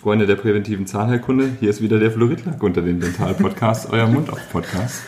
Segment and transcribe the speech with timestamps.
[0.00, 5.02] Freunde der präventiven Zahnheilkunde, hier ist wieder der Fluoridlack unter den Dental-Podcast, euer Mundauf-Podcast.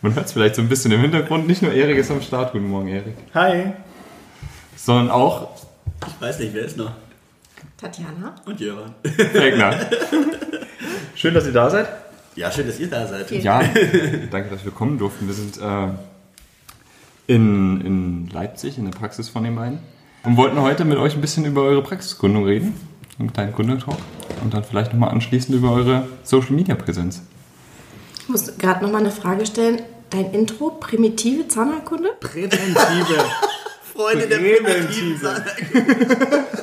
[0.00, 2.52] Man hört es vielleicht so ein bisschen im Hintergrund, nicht nur Erik ist am Start.
[2.52, 3.14] Guten Morgen, Erik.
[3.34, 3.72] Hi.
[4.74, 5.50] Sondern auch
[6.06, 6.92] Ich weiß nicht, wer ist noch?
[7.76, 8.36] Tatjana.
[8.46, 8.94] Und Jöran.
[9.04, 9.74] Fegner.
[11.14, 11.86] Schön, dass ihr da seid.
[12.36, 13.30] Ja, schön, dass ihr da seid.
[13.30, 13.62] Ja,
[14.30, 15.26] danke, dass wir kommen durften.
[15.26, 15.88] Wir sind äh,
[17.26, 19.80] in, in Leipzig, in der Praxis von den beiden.
[20.22, 22.74] Und wollten heute mit euch ein bisschen über eure Praxisgründung reden.
[23.18, 23.98] Einen kleinen Gründertalk.
[24.42, 27.22] Und dann vielleicht nochmal anschließend über eure Social-Media-Präsenz.
[28.20, 29.82] Ich muss gerade nochmal eine Frage stellen.
[30.10, 32.10] Dein Intro, primitive Zahnheilkunde?
[32.20, 33.24] Präventive.
[33.94, 35.44] Freunde der Präventive.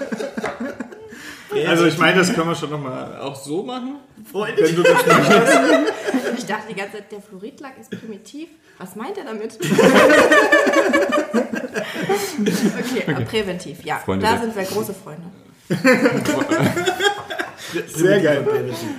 [1.67, 3.97] Also ich meine, das können wir schon nochmal auch so machen.
[4.31, 4.63] Freunde.
[4.63, 5.57] Wenn du das möchtest.
[6.37, 8.47] Ich dachte die ganze Zeit, der Fluoridlack ist primitiv.
[8.77, 9.59] Was meint er damit?
[12.79, 13.97] okay, aber präventiv, ja.
[13.97, 15.23] Freunde da sind wir große Freunde.
[17.87, 18.45] Sehr geil.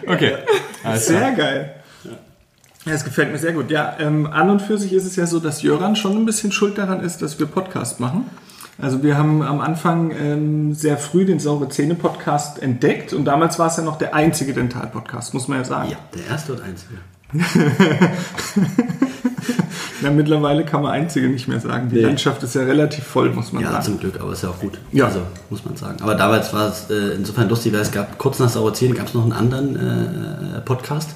[0.06, 0.36] Okay.
[0.82, 1.74] Also, Sehr geil.
[2.84, 3.70] Ja, es gefällt mir sehr gut.
[3.70, 6.50] Ja, ähm, an und für sich ist es ja so, dass Jöran schon ein bisschen
[6.50, 8.28] schuld daran ist, dass wir Podcast machen.
[8.80, 13.60] Also wir haben am Anfang ähm, sehr früh den Saure Zähne Podcast entdeckt und damals
[13.60, 15.90] war es ja noch der einzige Dental-Podcast, muss man ja sagen.
[15.90, 16.94] Ja, der erste und einzige.
[20.02, 21.88] Ja, mittlerweile kann man einzige nicht mehr sagen.
[21.88, 22.02] Die Nee.
[22.02, 23.84] Landschaft ist ja relativ voll, muss man Ja, sagen.
[23.84, 24.78] zum Glück, aber ist ja auch gut.
[24.92, 25.06] Ja.
[25.06, 25.96] Also, muss man sagen.
[26.02, 29.14] Aber damals war es äh, insofern lustig, weil es gab, kurz nach 10 gab es
[29.14, 31.10] noch einen anderen äh, Podcast,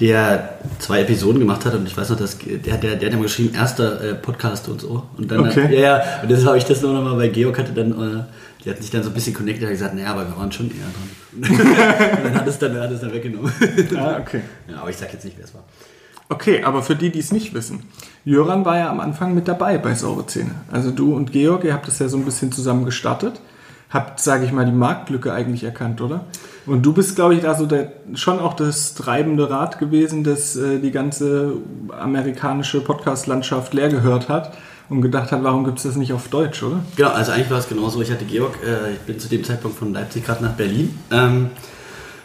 [0.00, 3.16] der zwei Episoden gemacht hat und ich weiß noch, dass, der, der, der hat ja
[3.16, 5.04] mal geschrieben, erster äh, Podcast und so.
[5.16, 5.72] Und dann, Okay.
[5.74, 8.24] ja, ja, und das habe ich das nur noch mal bei Georg hatte dann, äh,
[8.64, 10.66] die hat sich dann so ein bisschen connected, hat gesagt, naja, aber wir waren schon
[10.70, 11.60] eher dran.
[12.16, 13.52] und dann hat es dann, hat es dann weggenommen.
[13.96, 14.40] Ah, okay.
[14.68, 15.62] ja, aber ich sag jetzt nicht, wer es war.
[16.28, 17.82] Okay, aber für die, die es nicht wissen.
[18.24, 20.54] Jöran war ja am Anfang mit dabei bei Saure Zähne.
[20.72, 23.40] Also du und Georg, ihr habt das ja so ein bisschen zusammen gestartet.
[23.90, 26.24] Habt, sage ich mal, die Marktlücke eigentlich erkannt, oder?
[26.66, 30.56] Und du bist, glaube ich, da so der, schon auch das treibende Rad gewesen, das
[30.56, 31.52] äh, die ganze
[31.96, 34.56] amerikanische Podcast-Landschaft leer gehört hat
[34.88, 36.80] und gedacht hat, warum gibt es das nicht auf Deutsch, oder?
[36.96, 38.00] Genau, also eigentlich war es genauso.
[38.00, 40.98] Ich hatte Georg, äh, ich bin zu dem Zeitpunkt von Leipzig gerade nach Berlin.
[41.10, 41.50] Ähm,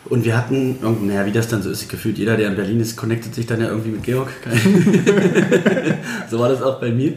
[0.10, 2.80] und wir hatten, irgend- naja, wie das dann so ist, gefühlt jeder, der in Berlin
[2.80, 4.30] ist, connectet sich dann ja irgendwie mit Georg.
[6.30, 7.14] so war das auch bei mir.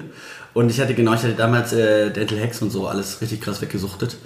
[0.55, 3.63] Und ich hatte genau, ich hatte damals äh, Dental Hacks und so alles richtig krass
[3.63, 4.17] weggesuchtet.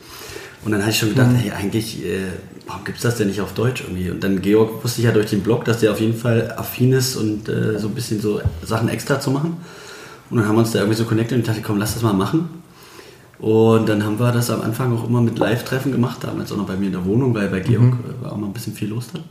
[0.65, 2.23] Und dann hatte ich schon gedacht, hey, eigentlich, äh,
[2.67, 4.11] warum gibt es das denn nicht auf Deutsch irgendwie?
[4.11, 6.93] Und dann Georg wusste ich ja durch den Blog, dass der auf jeden Fall affin
[6.93, 9.59] ist und äh, so ein bisschen so Sachen extra zu machen.
[10.29, 12.03] Und dann haben wir uns da irgendwie so connected und ich dachte, komm, lass das
[12.03, 12.49] mal machen.
[13.39, 16.67] Und dann haben wir das am Anfang auch immer mit Live-Treffen gemacht, damals auch noch
[16.67, 18.89] bei mir in der Wohnung, weil bei Georg äh, war auch mal ein bisschen viel
[18.89, 19.25] los dann.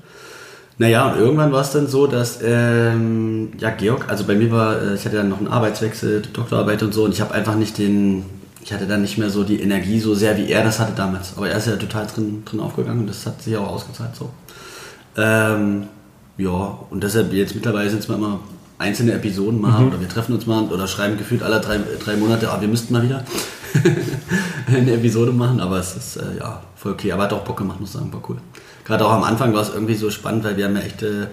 [0.78, 4.82] Naja, und irgendwann war es dann so, dass, ähm, ja, Georg, also bei mir war,
[4.82, 7.78] äh, ich hatte dann noch einen Arbeitswechsel, Doktorarbeit und so, und ich habe einfach nicht
[7.78, 8.26] den,
[8.62, 11.34] ich hatte dann nicht mehr so die Energie so sehr, wie er das hatte damals.
[11.38, 14.30] Aber er ist ja total drin, drin aufgegangen und das hat sich auch ausgezahlt so.
[15.18, 15.88] Ähm,
[16.38, 18.42] ja, und deshalb jetzt mittlerweile sind es mal immer
[18.78, 22.52] einzelne Episoden mal oder wir treffen uns mal oder schreiben gefühlt alle drei, drei Monate,
[22.52, 23.24] ah, wir müssten mal wieder
[24.68, 27.12] eine Episode machen, aber es ist äh, ja voll okay.
[27.12, 28.38] Aber hat auch Bock gemacht, muss sagen, war cool.
[28.84, 31.28] Gerade auch am Anfang war es irgendwie so spannend, weil wir haben ja echt äh,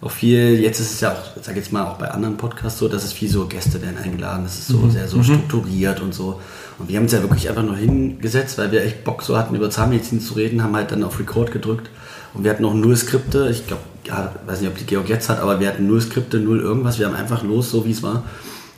[0.00, 2.88] auch viel, jetzt ist es ja auch, sag jetzt mal auch bei anderen Podcasts so,
[2.88, 6.40] dass es viel so Gäste werden eingeladen, das ist so sehr so strukturiert und so.
[6.78, 9.54] Und wir haben uns ja wirklich einfach nur hingesetzt, weil wir echt Bock so hatten,
[9.54, 11.90] über Zahnmedizin zu reden, haben halt dann auf Record gedrückt
[12.32, 13.48] und wir hatten auch null Skripte.
[13.50, 16.38] Ich glaube, ja, weiß nicht, ob die Georg jetzt hat, aber wir hatten null Skripte,
[16.38, 16.98] null irgendwas.
[16.98, 18.24] Wir haben einfach los, so wie es war.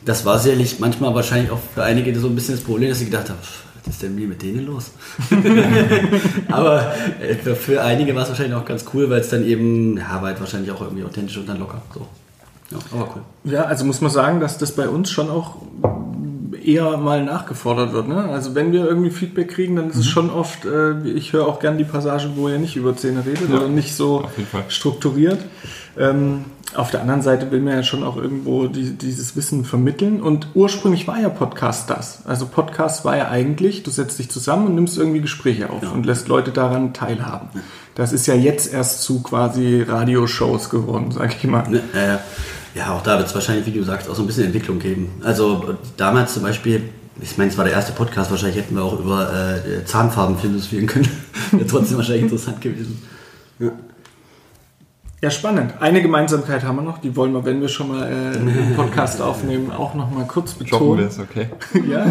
[0.05, 3.05] Das war sicherlich manchmal wahrscheinlich auch für einige so ein bisschen das Problem, dass sie
[3.07, 4.93] gedacht haben, "Pff, was ist denn mit denen los?
[6.49, 9.97] aber äh, für, für einige war es wahrscheinlich auch ganz cool, weil es dann eben,
[9.97, 11.83] ja, war halt wahrscheinlich auch irgendwie authentisch und dann locker.
[11.93, 12.07] So.
[12.71, 13.53] Ja, aber cool.
[13.53, 15.57] Ja, also muss man sagen, dass das bei uns schon auch
[16.67, 18.09] eher mal nachgefordert wird.
[18.09, 18.17] Ne?
[18.17, 21.59] Also wenn wir irgendwie Feedback kriegen, dann ist es schon oft, äh, ich höre auch
[21.61, 24.25] gern die Passage, wo ihr nicht über Zähne redet Ja, oder nicht so
[24.69, 25.39] strukturiert.
[25.99, 26.45] Ähm,
[26.75, 30.23] auf der anderen Seite will man ja schon auch irgendwo die, dieses Wissen vermitteln.
[30.23, 32.25] Und ursprünglich war ja Podcast das.
[32.25, 35.91] Also Podcast war ja eigentlich, du setzt dich zusammen und nimmst irgendwie Gespräche auf Ja.
[35.91, 37.49] und lässt Leute daran teilhaben.
[37.95, 41.65] Das ist ja jetzt erst zu quasi Radioshows geworden, sag ich mal.
[41.95, 42.17] Äh,
[42.75, 45.11] ja, auch da wird es wahrscheinlich, wie du sagst, auch so ein bisschen Entwicklung geben.
[45.23, 46.83] Also damals zum Beispiel,
[47.21, 50.87] ich meine, es war der erste Podcast, wahrscheinlich hätten wir auch über äh, Zahnfarben philosophieren
[50.87, 51.09] können.
[51.51, 53.03] Wäre trotzdem wahrscheinlich interessant gewesen.
[53.59, 53.71] Ja.
[55.21, 55.75] Ja, spannend.
[55.79, 59.21] Eine Gemeinsamkeit haben wir noch, die wollen wir, wenn wir schon mal äh, einen Podcast
[59.21, 61.07] aufnehmen, auch noch mal kurz droppen wir betonen.
[61.07, 61.49] es, okay.
[61.89, 62.07] Ja,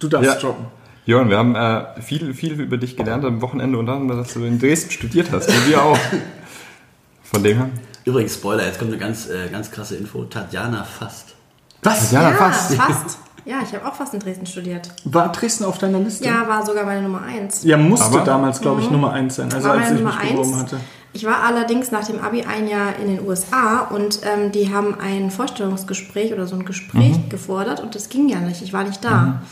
[0.00, 0.40] du darfst Ja.
[0.40, 0.64] droppen.
[1.06, 4.44] Jörn, wir haben äh, viel, viel über dich gelernt am Wochenende und dann, dass du
[4.44, 5.48] in Dresden studiert hast.
[5.48, 5.98] Und wir auch.
[7.22, 7.70] Von dem her.
[8.04, 10.24] Übrigens, Spoiler, jetzt kommt eine ganz, äh, ganz krasse Info.
[10.24, 11.34] Tatjana fast.
[11.82, 12.10] Was?
[12.12, 12.74] Ja, Ja, fast.
[12.74, 13.18] fast.
[13.46, 14.88] Ja, ich habe auch fast in Dresden studiert.
[15.04, 16.24] War Dresden auf deiner Liste?
[16.24, 17.62] Ja, war sogar meine Nummer eins.
[17.62, 19.52] Ja, musste Aber- damals, glaube ich, Nummer eins sein.
[19.52, 20.62] Also war als meine ich Nummer mich beworben eins.
[20.62, 20.80] hatte.
[21.12, 24.98] Ich war allerdings nach dem Abi ein Jahr in den USA und ähm, die haben
[24.98, 27.28] ein Vorstellungsgespräch oder so ein Gespräch Mhm.
[27.28, 28.62] gefordert und das ging ja nicht.
[28.62, 29.42] Ich war nicht da.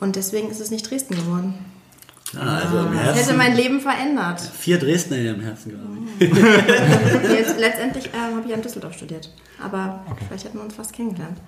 [0.00, 1.54] Und deswegen ist es nicht Dresden geworden.
[2.34, 3.36] Ja, also im Das hätte Herzen.
[3.38, 4.40] mein Leben verändert.
[4.40, 5.86] Vier Dresdner in ihrem Herzen, glaube
[6.20, 7.30] ich.
[7.30, 9.32] Jetzt, letztendlich ähm, habe ich in Düsseldorf studiert.
[9.62, 11.38] Aber vielleicht hätten wir uns fast kennengelernt.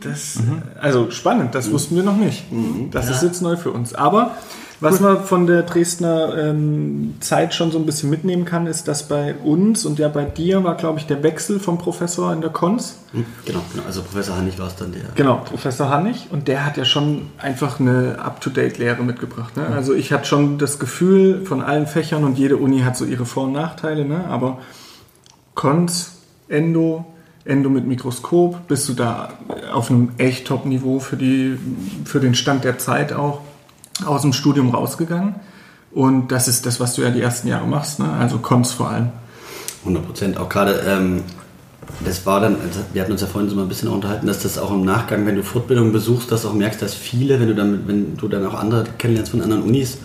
[0.00, 0.38] Das,
[0.80, 2.44] Also spannend, das wussten wir noch nicht.
[2.90, 3.94] Das ist jetzt neu für uns.
[3.94, 4.36] Aber
[4.82, 9.08] was man von der Dresdner ähm, Zeit schon so ein bisschen mitnehmen kann, ist, dass
[9.08, 12.50] bei uns und ja bei dir war, glaube ich, der Wechsel vom Professor in der
[12.50, 12.96] Konz.
[13.12, 13.84] Hm, Genau, genau.
[13.86, 15.02] Also Professor Hannig war es dann der.
[15.14, 16.28] Genau, Professor Hannig.
[16.30, 19.56] Und der hat ja schon einfach eine Up-to-Date-Lehre mitgebracht.
[19.56, 19.66] Ne?
[19.68, 23.24] Also ich hatte schon das Gefühl von allen Fächern und jede Uni hat so ihre
[23.26, 24.04] Vor- und Nachteile.
[24.04, 24.24] Ne?
[24.28, 24.58] Aber
[25.54, 26.12] Konz,
[26.48, 27.04] Endo,
[27.44, 29.30] Endo mit Mikroskop, bist du da
[29.72, 31.58] auf einem echt Top-Niveau für, die-
[32.04, 33.40] für den Stand der Zeit auch
[34.06, 35.36] aus dem Studium rausgegangen.
[35.92, 37.98] Und das ist das, was du ja die ersten Jahre machst.
[37.98, 38.10] Ne?
[38.10, 39.10] Also Konz vor allem.
[39.80, 40.36] 100 Prozent.
[40.38, 41.22] Auch gerade, ähm,
[42.04, 44.42] das war dann, also wir hatten uns ja vorhin so mal ein bisschen unterhalten, dass
[44.42, 47.54] das auch im Nachgang, wenn du Fortbildungen besuchst, dass auch merkst, dass viele, wenn du
[47.54, 49.98] dann, wenn du dann auch andere kennenlernst von anderen Unis,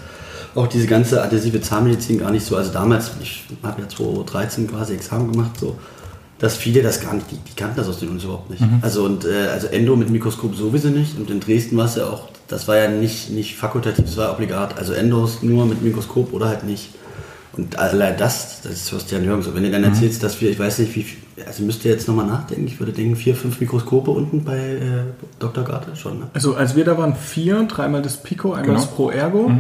[0.56, 4.94] auch diese ganze adhesive Zahnmedizin gar nicht so, also damals, ich habe ja 2013 quasi
[4.94, 5.78] Examen gemacht, so,
[6.40, 8.62] dass viele das gar nicht, die, die kannten das aus den Unis überhaupt nicht.
[8.82, 12.06] Also und äh, also Endo mit Mikroskop sowieso nicht und in Dresden war es ja
[12.06, 14.78] auch, das war ja nicht, nicht fakultativ, das war obligat.
[14.78, 16.90] Also Endos nur mit Mikroskop oder halt nicht.
[17.54, 19.50] Und allein das, das ist was ja nirgends.
[19.52, 22.08] Wenn du dann erzählst, dass wir, ich weiß nicht, wie viel, also müsst ihr jetzt
[22.08, 24.80] nochmal nachdenken, ich würde denken, vier, fünf Mikroskope unten bei äh,
[25.40, 25.64] Dr.
[25.64, 26.28] Garte schon, ne?
[26.36, 28.80] Also als wir da waren, vier, dreimal das Pico, einmal Genau.
[28.80, 29.52] das Pro Ergo.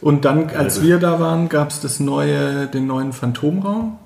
[0.00, 3.98] Und dann, als wir da waren, gab es das neue, den neuen Phantomraum.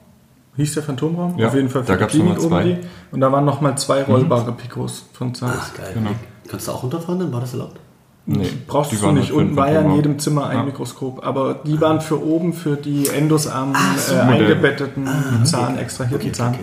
[0.57, 1.37] Hieß der Phantomraum?
[1.39, 2.71] Ja, Auf jeden Fall für da die gab's Klinik nochmal zwei.
[2.73, 2.87] oben die.
[3.15, 5.51] Und da waren nochmal zwei rollbare Picos von Zeiss.
[5.55, 5.91] Ach, geil.
[5.95, 6.11] Genau.
[6.49, 7.79] Kannst du auch runterfahren, dann war das erlaubt?
[8.27, 9.29] Nee, Brauchst du nicht.
[9.29, 10.63] für Unten war ja in jedem Zimmer ein Ja.
[10.65, 11.25] Mikroskop.
[11.27, 14.15] Aber die waren für oben, für die endosarmen, so.
[14.15, 15.07] äh, eingebetteten
[15.45, 16.55] Zahn, extrahierten Zahn.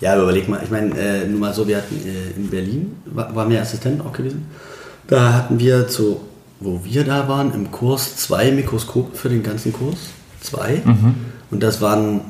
[0.00, 2.96] Ja, aber überleg mal, ich meine, äh, nur mal so, wir hatten äh, in Berlin,
[3.06, 4.46] war, waren wir Assistent auch gewesen,
[5.08, 6.20] da hatten wir zu,
[6.60, 9.96] wo wir da waren, im Kurs zwei Mikroskope für den ganzen Kurs.
[10.40, 10.82] Zwei.
[11.50, 12.20] Und das waren,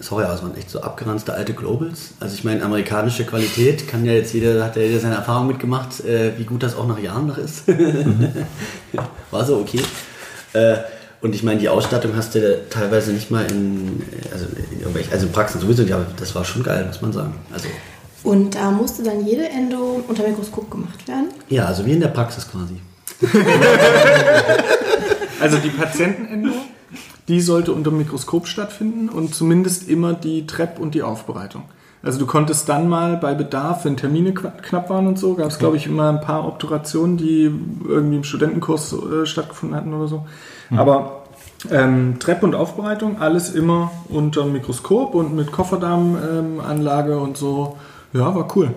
[0.00, 2.10] sorry, aber es waren echt so abgeranzte alte Globals.
[2.20, 6.00] Also ich meine, amerikanische Qualität, kann ja jetzt jeder, hat ja jeder seine Erfahrung mitgemacht,
[6.04, 7.64] äh, wie gut das auch nach Jahren noch ist.
[9.30, 9.80] War so okay.
[10.52, 10.76] Äh,
[11.22, 14.02] und ich meine, die Ausstattung hast du teilweise nicht mal in,
[14.32, 17.12] also in, irgendwelchen- also in Praxen sowieso, ja, aber das war schon geil, muss man
[17.12, 17.34] sagen.
[17.52, 17.68] Also,
[18.22, 21.28] Und da musste dann jede Endo unter Mikroskop gemacht werden.
[21.48, 22.76] ja, also wie in der Praxis quasi.
[25.40, 26.50] Also die Patientenendo,
[27.28, 31.62] die sollte unter dem Mikroskop stattfinden und zumindest immer die Trepp und die Aufbereitung.
[32.02, 35.58] Also du konntest dann mal bei Bedarf, wenn Termine knapp waren und so, gab es
[35.58, 37.50] glaube ich immer ein paar Obturationen, die
[37.88, 40.26] irgendwie im Studentenkurs äh, stattgefunden hatten oder so.
[40.70, 41.24] Aber
[41.70, 47.76] ähm, Trepp und Aufbereitung, alles immer unter dem Mikroskop und mit Kofferdarmanlage ähm, und so.
[48.12, 48.72] Ja, war cool.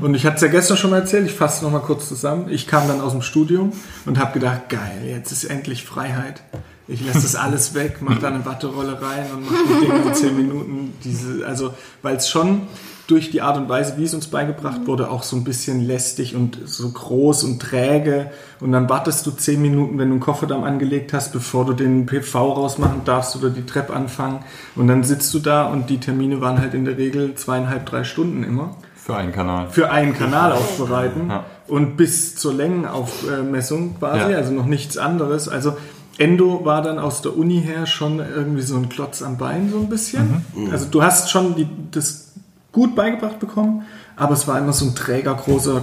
[0.00, 2.46] Und ich hatte es ja gestern schon mal erzählt, ich fasse noch mal kurz zusammen.
[2.48, 3.72] Ich kam dann aus dem Studium
[4.06, 6.42] und habe gedacht, geil, jetzt ist endlich Freiheit.
[6.88, 10.14] Ich lasse das alles weg, mache da eine Watterolle rein und mache die Dinge in
[10.14, 10.92] 10 Minuten.
[11.04, 12.62] Diese, also, weil es schon
[13.06, 16.34] durch die Art und Weise, wie es uns beigebracht wurde, auch so ein bisschen lästig
[16.34, 18.30] und so groß und träge.
[18.60, 22.06] Und dann wartest du 10 Minuten, wenn du einen Kofferdamm angelegt hast, bevor du den
[22.06, 24.40] PV rausmachen darfst oder die Treppe anfangen.
[24.76, 28.04] Und dann sitzt du da und die Termine waren halt in der Regel zweieinhalb, drei
[28.04, 29.68] Stunden immer Für einen Kanal.
[29.70, 31.44] für einen Kanal aufbereiten Ja.
[31.68, 34.36] und bis zur Längenaufmessung quasi, Ja.
[34.38, 35.48] also noch nichts anderes.
[35.48, 35.76] Also
[36.18, 39.78] Endo war dann aus der Uni her schon irgendwie so ein Klotz am Bein so
[39.78, 40.44] ein bisschen.
[40.70, 42.32] Also du hast schon die, das
[42.70, 43.82] gut beigebracht bekommen,
[44.16, 45.82] aber es war immer so ein träger großer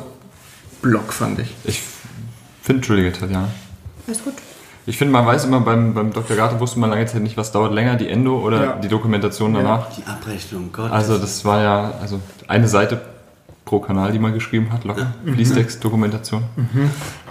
[0.82, 1.54] Block, fand ich.
[1.66, 1.82] Ich
[2.62, 3.48] finde, Entschuldige, Tatjana.
[4.08, 4.34] Alles gut.
[4.86, 6.36] Ich finde, man weiß immer, beim, beim Dr.
[6.36, 8.76] Garte wusste man lange Zeit nicht, was dauert länger, die Endo oder Ja.
[8.78, 9.88] die Dokumentation danach.
[9.96, 10.92] Die Abrechnung, Gott.
[10.92, 13.00] Also das war ja also eine Seite
[13.70, 15.14] pro Kanal, die man geschrieben hat, locker.
[15.32, 16.44] Fließtext-Dokumentation.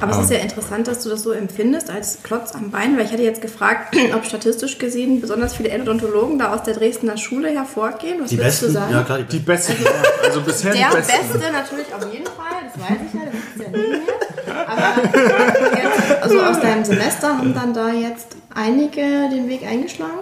[0.00, 3.06] Aber es ist ja interessant, dass du das so empfindest als Klotz am Bein, weil
[3.06, 7.48] ich hatte jetzt gefragt, ob statistisch gesehen besonders viele Endodontologen da aus der Dresdner Schule
[7.50, 8.18] hervorgehen.
[8.22, 8.92] Was die würdest besten, du sagen?
[8.92, 9.72] ja klar, die Die besten.
[9.82, 11.12] besten, also bisher Der die besten.
[11.32, 14.68] Beste natürlich auf jeden Fall, das weiß ich ja, das ist ja nie mehr.
[14.68, 20.20] Aber jetzt, also aus deinem Semester haben dann da jetzt einige den Weg eingeschlagen?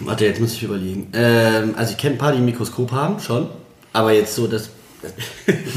[0.00, 1.06] Warte, jetzt muss ich überlegen.
[1.12, 3.48] Ähm, also ich kenne ein paar, die ein Mikroskop haben, schon.
[3.94, 4.70] Aber jetzt so, das,
[5.00, 5.12] das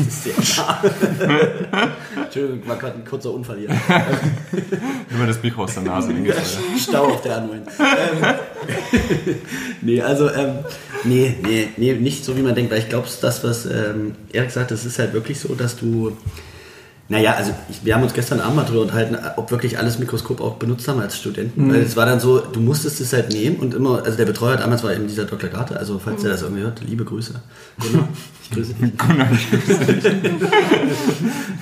[0.08, 0.34] ist sehr
[0.66, 1.92] nah.
[2.24, 3.70] Entschuldigung, war gerade ein kurzer Unfall hier.
[5.12, 6.12] Immer das Mikro aus der Nase.
[6.80, 7.52] Stau auf der A9.
[7.54, 8.36] Ähm,
[9.82, 10.56] nee, also, ähm,
[11.04, 14.50] nee, nee, nee, nicht so wie man denkt, weil ich glaube, das, was ähm, Erik
[14.50, 16.18] sagt, das ist halt wirklich so, dass du
[17.10, 20.42] Naja, also ich, wir haben uns gestern Abend mal drüber unterhalten, ob wirklich alles Mikroskop
[20.42, 21.72] auch benutzt haben als Studenten.
[21.72, 24.58] Weil es war dann so, du musstest es halt nehmen und immer, also der Betreuer
[24.58, 25.50] damals war eben dieser Dr.
[25.50, 27.34] Garte, also falls er das irgendwie hört, liebe Grüße.
[27.80, 28.08] Genau,
[28.44, 28.92] ich grüße dich.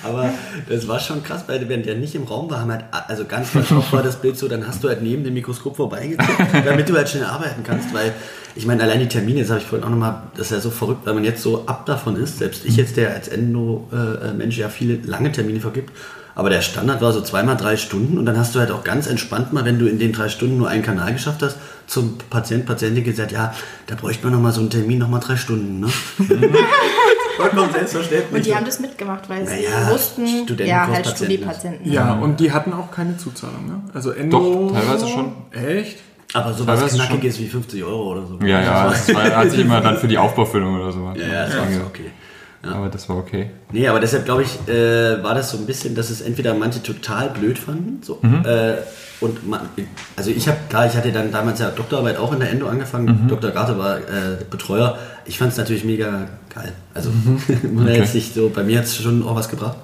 [0.03, 0.31] Aber
[0.67, 3.53] das war schon krass, weil wenn der nicht im Raum war, haben halt, also ganz
[3.53, 6.89] ganz oft war das Bild so, dann hast du halt neben dem Mikroskop vorbeigeguckt, damit
[6.89, 8.13] du halt schnell arbeiten kannst, weil
[8.55, 10.69] ich meine, allein die Termine, das habe ich vorhin auch nochmal, das ist ja so
[10.69, 14.69] verrückt, weil man jetzt so ab davon ist, selbst ich jetzt, der als Endo-Mensch ja
[14.69, 15.91] viele lange Termine vergibt,
[16.35, 19.07] aber der Standard war so zweimal drei Stunden und dann hast du halt auch ganz
[19.07, 21.57] entspannt mal, wenn du in den drei Stunden nur einen Kanal geschafft hast,
[21.87, 23.53] zum Patient, Patientin gesagt, ja,
[23.87, 25.87] da bräuchte man nochmal so einen Termin, nochmal drei Stunden, ne?
[27.37, 28.33] Vollkommen selbstverständlich.
[28.33, 30.25] Und die haben das mitgemacht, weil sie Naja, wussten,
[30.65, 31.15] ja, halt Patienten.
[31.17, 31.91] Studiepatienten.
[31.91, 33.81] Ja, und die hatten auch keine Zuzahlung, ne?
[33.93, 34.69] Also Endo.
[34.69, 35.33] Doch, teilweise schon.
[35.51, 35.97] Echt?
[36.35, 38.39] Aber sowas Teilweise Knackiges wie 50 Euro oder so.
[38.41, 41.13] Ja, ja, das war, hat sich immer dann für die Aufbaufüllung oder so.
[41.15, 42.11] Ja, ja, das war okay.
[42.61, 43.51] Aber das war okay.
[43.71, 46.81] Nee, aber deshalb glaube ich, äh, war das so ein bisschen, dass es entweder manche
[46.81, 48.77] total blöd fanden, so, äh,
[49.21, 49.61] und man,
[50.15, 53.27] also ich habe, klar, ich hatte dann damals ja Doktorarbeit auch in der Endo angefangen,
[53.27, 53.51] Dr.
[53.51, 57.11] Garte war äh, Betreuer, ich fand es natürlich mega geil, also
[57.71, 59.77] man hat jetzt nicht so, bei mir hat es schon auch was gebracht,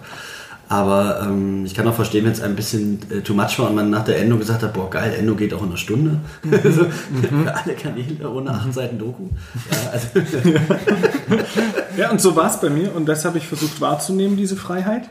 [0.71, 3.75] aber ähm, ich kann auch verstehen, wenn es ein bisschen äh, too much war und
[3.75, 6.85] man nach der Endo gesagt hat, boah geil, Endo geht auch in einer Stunde, so,
[6.85, 9.23] für alle Kanäle ohne acht Seiten Doku,
[9.69, 10.07] ja, also,
[11.97, 15.09] Ja, und so war es bei mir und das habe ich versucht wahrzunehmen, diese Freiheit.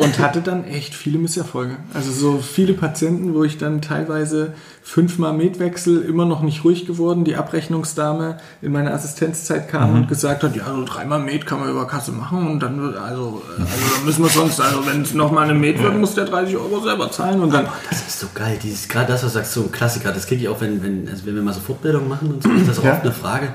[0.00, 1.76] Und hatte dann echt viele Misserfolge.
[1.94, 4.52] Also so viele Patienten, wo ich dann teilweise
[4.82, 7.24] fünfmal Metwechsel, immer noch nicht ruhig geworden.
[7.24, 11.70] Die Abrechnungsdame in meiner Assistenzzeit kam und gesagt hat, ja, so dreimal Met kann man
[11.70, 15.44] über Kasse machen und dann, wird- also, also müssen wir sonst, also wenn es nochmal
[15.44, 17.66] eine Met wird, muss der 30 Euro selber zahlen und dann...
[17.88, 20.42] Das ist so geil, dieses gerade das, was du sagst, so ein Klassiker, das kriege
[20.42, 22.78] ich auch, wenn, wenn, also wenn wir mal so Fortbildung machen und so, ist das
[22.80, 22.94] auch Ja.
[22.94, 23.48] oft eine Frage.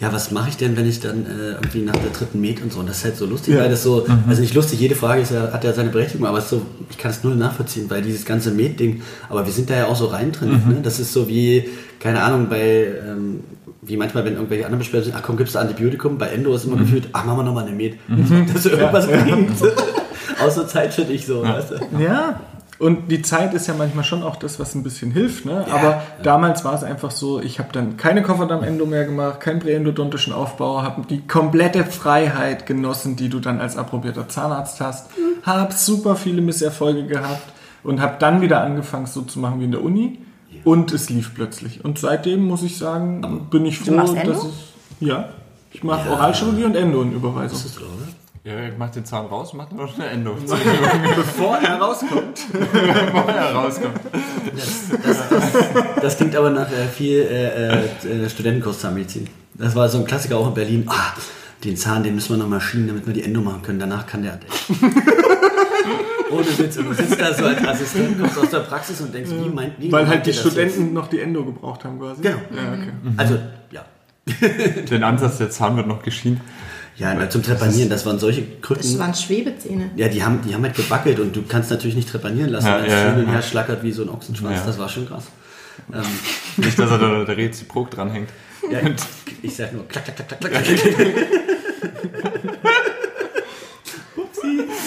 [0.00, 2.72] Ja, was mache ich denn, wenn ich dann äh, irgendwie nach der dritten Met und
[2.72, 2.78] so?
[2.80, 3.62] Und das ist halt so lustig, Ja.
[3.62, 6.38] weil das so, also nicht lustig, jede Frage ist ja, hat ja seine Berechtigung, aber
[6.38, 9.68] es ist so, ich kann es null nachvollziehen, weil dieses ganze Met-Ding, aber wir sind
[9.70, 10.50] da ja auch so rein drin.
[10.68, 10.76] Ne?
[10.84, 13.40] Das ist so wie, keine Ahnung, bei, ähm,
[13.82, 16.16] wie manchmal, wenn irgendwelche anderen Beschwerden sind, ach komm, gibst du Antibiotikum?
[16.16, 17.94] Bei Endo ist immer gefühlt, ach, machen wir nochmal eine Met.
[18.54, 19.50] Dass du irgendwas bringt.
[20.40, 22.00] Außer Zeit für dich so, weißt du?
[22.00, 22.38] Ja.
[22.78, 25.44] Und die Zeit ist ja manchmal schon auch das, was ein bisschen hilft.
[25.44, 25.66] Ne?
[25.70, 30.32] Aber damals war es einfach so, ich habe dann keine Kofferdamm-Endo mehr gemacht, keinen präendodontischen
[30.32, 35.10] Aufbau, habe die komplette Freiheit genossen, die du dann als approbierter Zahnarzt hast.
[35.42, 39.72] Habe super viele Misserfolge gehabt und habe dann wieder angefangen, so zu machen wie in
[39.72, 40.20] der Uni.
[40.64, 41.84] Und es lief plötzlich.
[41.84, 44.52] Und seitdem muss ich sagen, bin ich froh, dass es...
[45.00, 45.30] Ja,
[45.72, 47.58] ich mache Oralchirurgie und Endo in Überweisung.
[47.58, 47.88] Das ist oder?
[48.44, 50.34] Ja, macht den Zahn raus, macht noch eine Endo.
[51.16, 52.46] Bevor er rauskommt.
[52.52, 54.00] Bevor er rauskommt.
[56.00, 59.28] Das klingt aber nach äh, viel äh, äh, Studentenkurs Zahnmedizin.
[59.54, 60.84] Das war so ein Klassiker auch in Berlin.
[60.86, 61.14] Ah,
[61.64, 63.80] den Zahn, den müssen wir noch mal schienen, damit wir die Endo machen können.
[63.80, 64.38] Danach kann der.
[66.30, 66.76] Ohne Witz.
[66.76, 69.74] Und du sitzt da so als Assistent, kommst aus der Praxis und denkst, wie meint
[69.78, 72.22] wie Weil meint halt die das Studenten noch die Endo gebraucht haben quasi.
[72.22, 72.36] Genau.
[72.54, 72.92] Ja, okay.
[73.04, 73.18] Jetzt?
[73.18, 73.38] Also,
[73.70, 73.84] ja.
[74.90, 76.40] Den Ansatz, der Zahn wird noch geschienen.
[76.98, 78.98] Ja, zum Trepanieren, das waren solche Das Krücken.
[78.98, 79.90] waren Schwebezähne.
[79.96, 82.74] Ja, die haben, die haben halt gewackelt und du kannst natürlich nicht trepanieren lassen, Ja,
[82.78, 83.32] weil es ja, schön ja.
[83.32, 84.56] her schlackert wie so ein Ochsenschwanz.
[84.58, 84.66] Ja.
[84.66, 85.24] Das war schon krass.
[85.92, 86.02] Ähm,
[86.56, 88.30] Nicht, dass er da der Reziprok dranhängt.
[88.70, 88.80] ja,
[89.42, 90.66] ich sag nur klack, klack, klack, klack, klack.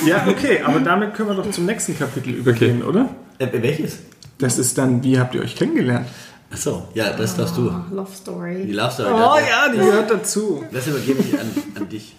[0.05, 3.09] Ja, okay, aber damit können wir doch zum nächsten Kapitel übergehen, oder?
[3.37, 3.99] Äh, welches?
[4.37, 6.07] Das ist dann, wie habt ihr euch kennengelernt?
[6.51, 7.71] Achso, ja, das darfst du.
[7.91, 8.63] Love Die Story.
[8.71, 9.09] Love Story.
[9.13, 10.63] Oh das, ja, die gehört dazu.
[10.71, 12.15] das übergebe ich an, an dich.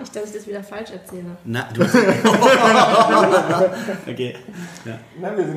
[0.00, 1.36] Nicht, dass ich das wieder falsch erzähle.
[1.44, 1.94] Na, du hast
[4.08, 4.34] Okay.
[4.84, 4.98] Ja.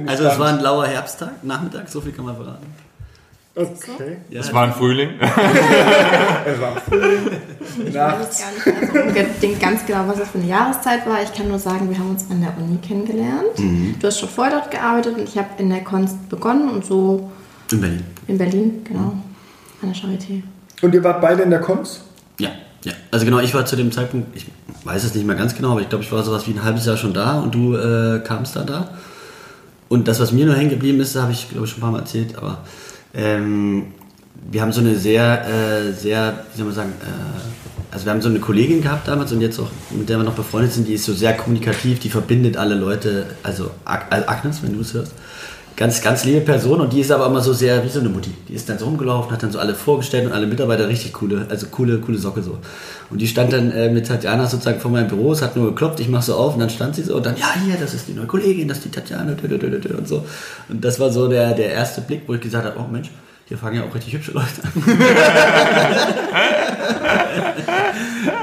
[0.05, 2.67] Also es war ein lauer Herbsttag, Nachmittag, so viel kann man verraten.
[3.55, 4.17] Okay.
[4.29, 5.11] Ja, Es war ein Frühling.
[5.17, 5.21] Ich
[7.93, 8.17] weiß gar
[8.51, 11.21] nicht mehr so unbedingt ganz genau, was das für eine Jahreszeit war.
[11.23, 13.57] Ich kann nur sagen, wir haben uns an der Uni kennengelernt.
[13.57, 13.95] Mhm.
[13.99, 17.31] Du hast schon vorher dort gearbeitet und ich habe in der Kunst begonnen und so
[17.71, 18.03] in Berlin.
[18.27, 19.13] in Berlin, genau,
[19.81, 20.43] an der Charité.
[20.81, 22.01] Und ihr wart beide in der Cons?
[22.39, 22.49] Ja,
[22.83, 22.93] ja.
[23.11, 24.45] Also genau, ich war zu dem Zeitpunkt, ich
[24.83, 26.85] weiß es nicht mehr ganz genau, aber ich glaube, ich war sowas wie ein halbes
[26.85, 28.97] Jahr schon da und du äh, kamst dann da.
[29.87, 31.91] Und das, was mir nur hängen geblieben ist, habe ich, glaube ich, schon ein paar
[31.91, 32.59] Mal erzählt, aber
[33.13, 33.87] ähm,
[34.51, 38.21] wir haben so eine sehr, äh, sehr, wie soll man sagen, äh, also wir haben
[38.21, 40.93] so eine Kollegin gehabt damals und jetzt auch, mit der wir noch befreundet sind, die
[40.93, 44.93] ist so sehr kommunikativ, die verbindet alle Leute, also Ag also Agnes, wenn du es
[44.93, 45.13] hörst.
[45.77, 48.33] Ganz, ganz liebe Person und die ist aber immer so sehr wie so eine Mutti.
[48.47, 51.45] Die ist dann so rumgelaufen, hat dann so alle vorgestellt und alle Mitarbeiter richtig coole,
[51.49, 52.59] also coole, coole Socke so.
[53.09, 55.99] Und die stand dann äh, mit Tatjana sozusagen vor meinem Büro, es hat nur geklopft,
[55.99, 58.07] ich mach so auf und dann stand sie so und dann, ja, hier, das ist
[58.07, 60.23] die neue Kollegin, das ist die Tatjana und so.
[60.69, 63.11] Und das war so der, der erste Blick, wo ich gesagt habe, oh Mensch,
[63.47, 64.71] Hier fangen ja auch richtig hübsche Leute an.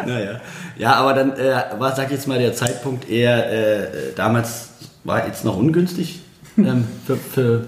[0.06, 0.40] naja.
[0.76, 4.68] Ja, aber dann äh, war, sag ich jetzt mal, der Zeitpunkt eher, äh, damals
[5.02, 6.20] war jetzt noch ungünstig
[6.58, 7.64] ähm, für, für,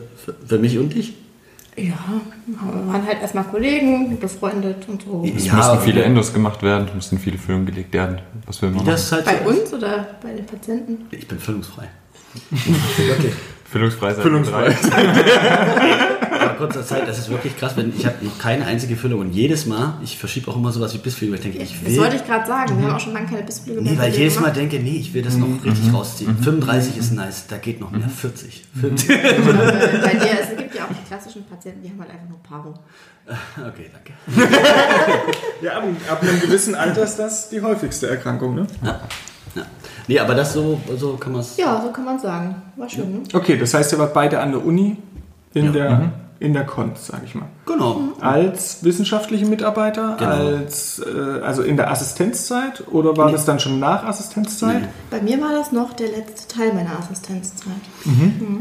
[0.47, 1.15] für, mich und dich.
[1.77, 1.95] Ja,
[2.47, 5.25] wir waren halt erstmal Kollegen, befreundet und so.
[5.37, 8.21] Es Ja, mussten viele Endos gemacht werden, es mussten viele Füllungen gelegt werden.
[8.47, 8.93] Was will man Wie machen?
[8.93, 9.61] das halt Bei so ist.
[9.73, 11.07] uns oder bei den Patienten?
[11.11, 11.89] Ich bin füllungsfrei.
[12.51, 13.35] Wirklich.
[13.71, 14.77] Füllungsfrei seit Füllungsfrei.
[16.57, 19.33] Aber kurzer Zeit, das ist wirklich krass, wenn ich habe noch keine einzige Füllung und
[19.33, 21.99] jedes Mal, ich verschiebe auch immer sowas wie Bissfliegen, weil ich denke, ich Das will.
[22.01, 22.79] wollte ich gerade sagen.
[22.79, 25.13] Wir haben auch schon lange keine Bissflüge Nee, weil ich jedes Mal denke, nee, ich
[25.15, 26.37] will das noch richtig rausziehen.
[26.39, 28.09] 35 ist nice, da geht noch mehr.
[28.09, 28.65] 40.
[28.81, 29.11] 50.
[29.11, 32.43] Aber Bei dir, es gibt ja auch die klassischen Patienten, die haben halt einfach nur
[32.43, 32.75] Paro.
[33.57, 34.13] Okay, danke.
[35.63, 38.67] Ja, ab, ab einem gewissen Alter ist das die häufigste Erkrankung, ne?
[38.85, 39.01] Ja.
[40.07, 41.57] Nee, aber das so, so kann man es.
[41.57, 42.55] Ja, so kann man sagen.
[42.77, 43.19] War schön, ne?
[43.33, 44.97] Okay, das heißt, ihr wart beide an der Uni
[45.55, 45.73] in Ja.
[45.73, 46.13] der
[46.45, 47.47] in der Konz, sag ich mal.
[47.67, 48.01] Genau.
[48.21, 50.31] Als wissenschaftliche Mitarbeiter, Genau.
[50.31, 54.83] als äh, also in der Assistenzzeit oder war das dann schon nach Assistenzzeit?
[54.83, 54.89] Nee.
[55.11, 57.73] Bei mir war das noch der letzte Teil meiner Assistenzzeit.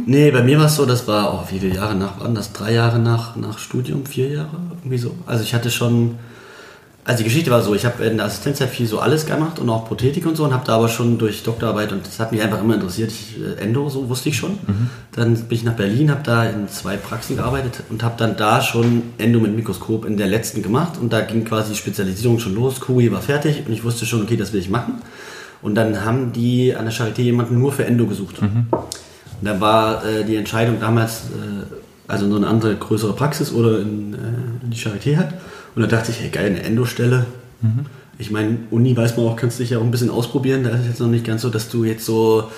[0.05, 2.53] Nee, bei mir war es so, das war, oh, wie viele Jahre nach, waren das
[2.53, 5.11] drei Jahre nach, nach Studium, vier Jahre, irgendwie so.
[5.25, 6.17] Also ich hatte schon,
[7.05, 9.69] also die Geschichte war so, ich habe in der Assistenzzeit viel so alles gemacht und
[9.69, 12.41] auch Prothetik und so und habe da aber schon durch Doktorarbeit und das hat mich
[12.41, 14.57] einfach immer interessiert, ich, äh, Endo, so wusste ich schon.
[15.11, 18.61] Dann bin ich nach Berlin, habe da in zwei Praxen gearbeitet und habe dann da
[18.61, 22.55] schon Endo mit Mikroskop in der letzten gemacht und da ging quasi die Spezialisierung schon
[22.55, 25.01] los, QI war fertig und ich wusste schon, okay, das will ich machen.
[25.61, 28.41] Und dann haben die an der Charité jemanden nur für Endo gesucht.
[29.43, 31.82] Und da war äh, die Entscheidung damals, äh,
[32.13, 34.17] also so eine andere größere Praxis oder in, äh,
[34.63, 35.33] in die Charité hat.
[35.75, 37.25] Und da dachte ich, hey geil, eine Endostelle.
[38.19, 40.63] Ich meine, Uni weiß man auch, kannst dich ja auch ein bisschen ausprobieren.
[40.63, 42.49] Da ist es jetzt noch nicht ganz so, dass du jetzt so,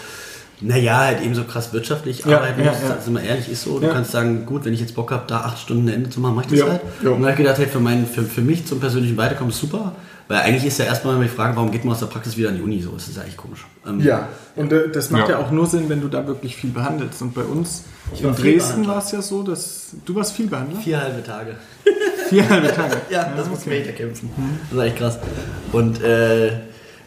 [0.62, 2.83] naja, halt eben so krass wirtschaftlich Ja, arbeiten ja, musst.
[2.83, 2.95] ja.
[2.95, 3.79] Also mal ehrlich, ist so.
[3.79, 3.93] Du Ja.
[3.93, 6.43] kannst sagen, gut, wenn ich jetzt Bock habe, da acht Stunden Ende zu machen, mach
[6.51, 6.81] ich das halt.
[7.03, 9.93] Und dann habe ich gedacht, hey, für, mein, für, für mich zum persönlichen Weiterkommen super.
[10.27, 12.55] Weil eigentlich ist ja erstmal die Frage, warum geht man aus der Praxis wieder an
[12.55, 12.81] die Uni?
[12.81, 13.66] So, das ist ja eigentlich komisch.
[13.85, 15.40] Ähm, Ja, und äh, das macht ja.
[15.40, 15.46] Ja.
[15.46, 17.22] auch nur Sinn, wenn du da wirklich viel behandelst.
[17.22, 17.83] Und bei uns
[18.14, 20.79] Ich in Dresden war es ja so, dass du warst viel Behandler.
[20.79, 21.55] Vier halbe Tage.
[22.29, 22.98] Vier halbe Tage.
[23.11, 24.31] Ja, das muss man echt kämpfen.
[24.70, 25.20] Das war echt krass.
[25.72, 26.53] Und äh,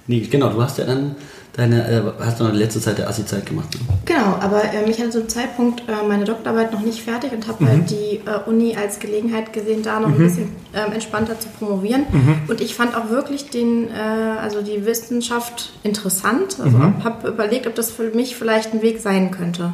[0.07, 1.17] nee, genau, du hast ja dann
[1.59, 3.69] deine, äh, hast du noch die letzte Zeit der Assi-Zeit gemacht.
[3.75, 3.81] Ne?
[4.05, 7.49] Genau, aber ähm, ich hatte zu dem Zeitpunkt äh, meine Doktorarbeit noch nicht fertig und
[7.49, 11.49] habe halt die äh, Uni als Gelegenheit gesehen, da noch ein bisschen ähm, entspannter zu
[11.49, 12.05] promovieren.
[12.47, 13.93] Und ich fand auch wirklich den, äh,
[14.41, 16.59] also die Wissenschaft interessant.
[16.63, 19.73] Also habe überlegt, ob das für mich vielleicht ein Weg sein könnte.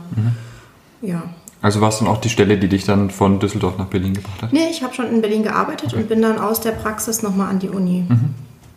[1.02, 1.22] Ja.
[1.60, 4.42] Also war es dann auch die Stelle, die dich dann von Düsseldorf nach Berlin gebracht
[4.42, 4.52] hat?
[4.52, 7.58] Nee, ich habe schon in Berlin gearbeitet und bin dann aus der Praxis nochmal an
[7.58, 8.04] die Uni.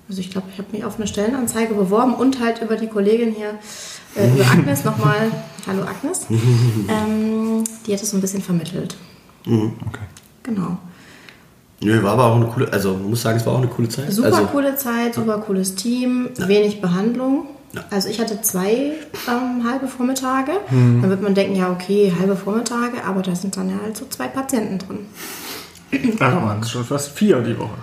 [0.09, 3.33] Also ich glaube, ich habe mich auf eine Stellenanzeige beworben und halt über die Kollegin
[3.33, 3.55] hier,
[4.15, 5.31] äh, über Agnes nochmal,
[5.67, 8.95] hallo Agnes, ähm, die hat es so ein bisschen vermittelt.
[9.45, 10.05] Okay.
[10.43, 10.77] Genau.
[11.81, 13.89] Nö, war aber auch eine coole, also man muss sagen, es war auch eine coole
[13.89, 14.11] Zeit.
[14.11, 17.47] Super also, coole Zeit, super cooles Team, wenig Behandlung.
[17.73, 17.83] Ja.
[17.91, 18.93] Also ich hatte zwei
[19.27, 20.53] ähm, halbe Vormittage.
[20.69, 24.05] Dann wird man denken, ja okay, halbe Vormittage, aber da sind dann ja halt so
[24.09, 24.99] zwei Patienten drin.
[26.19, 27.78] Ach man, schon fast vier die Woche.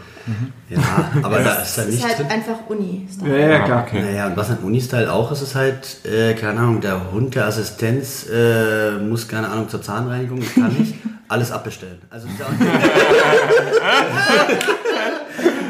[0.71, 0.79] Ja,
[1.23, 2.27] aber da ist da Das ist nicht halt drin.
[2.31, 3.07] einfach Uni.
[3.27, 3.85] Ja, ja, Ah, klar.
[3.87, 4.01] okay.
[4.03, 7.45] Naja, und was an Uni-Style auch ist, ist halt, äh, keine Ahnung, der Hund der
[7.47, 10.95] Assistenz äh, muss, keine Ahnung, zur Zahnreinigung, kann nicht
[11.29, 12.01] alles abbestellen.
[12.09, 12.51] Also, ist ja auch-